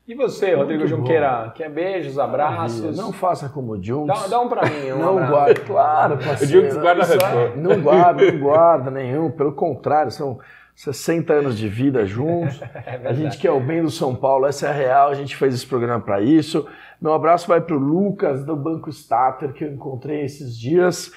[0.07, 1.53] E você, Rodrigo Junqueira?
[1.55, 2.97] Quer beijos, abraços?
[2.97, 4.23] Não faça como o Junks.
[4.23, 5.33] Dá, dá um pra mim, um não abraço.
[5.33, 6.53] guarda, claro, parceiro.
[6.53, 7.57] Junks guarda é- rancor.
[7.57, 9.31] Não guarda, não guarda nenhum.
[9.31, 10.41] Pelo contrário, são
[10.75, 12.61] 60 anos de vida juntos.
[13.05, 15.09] a gente quer o bem do São Paulo, essa é a real.
[15.11, 16.67] A gente fez esse programa para isso.
[17.01, 21.13] Meu abraço vai para o Lucas do Banco Stater, que eu encontrei esses dias.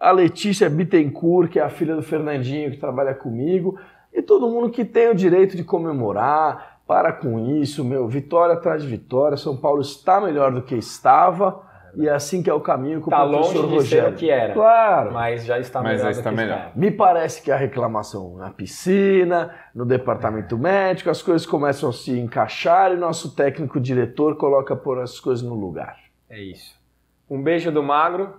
[0.00, 3.78] A Letícia Bittencourt, que é a filha do Fernandinho, que trabalha comigo.
[4.12, 6.71] E todo mundo que tem o direito de comemorar.
[6.92, 8.06] Para com isso, meu.
[8.08, 9.36] Vitória atrás de vitória.
[9.36, 11.70] São Paulo está melhor do que estava.
[11.94, 14.14] E é assim que é o caminho com Tá o professor longe de ser Rogério.
[14.14, 14.54] o que era.
[14.54, 15.12] Claro.
[15.12, 16.02] Mas já está Mas melhor.
[16.04, 16.56] já do está que melhor.
[16.58, 16.72] estava.
[16.74, 22.18] Me parece que a reclamação na piscina, no departamento médico, as coisas começam a se
[22.18, 25.96] encaixar e nosso técnico diretor coloca por as coisas no lugar.
[26.30, 26.74] É isso.
[27.28, 28.36] Um beijo do Magro.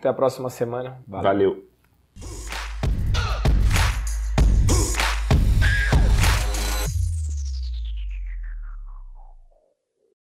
[0.00, 0.98] Até a próxima semana.
[1.06, 1.22] Valeu.
[1.24, 1.67] Valeu.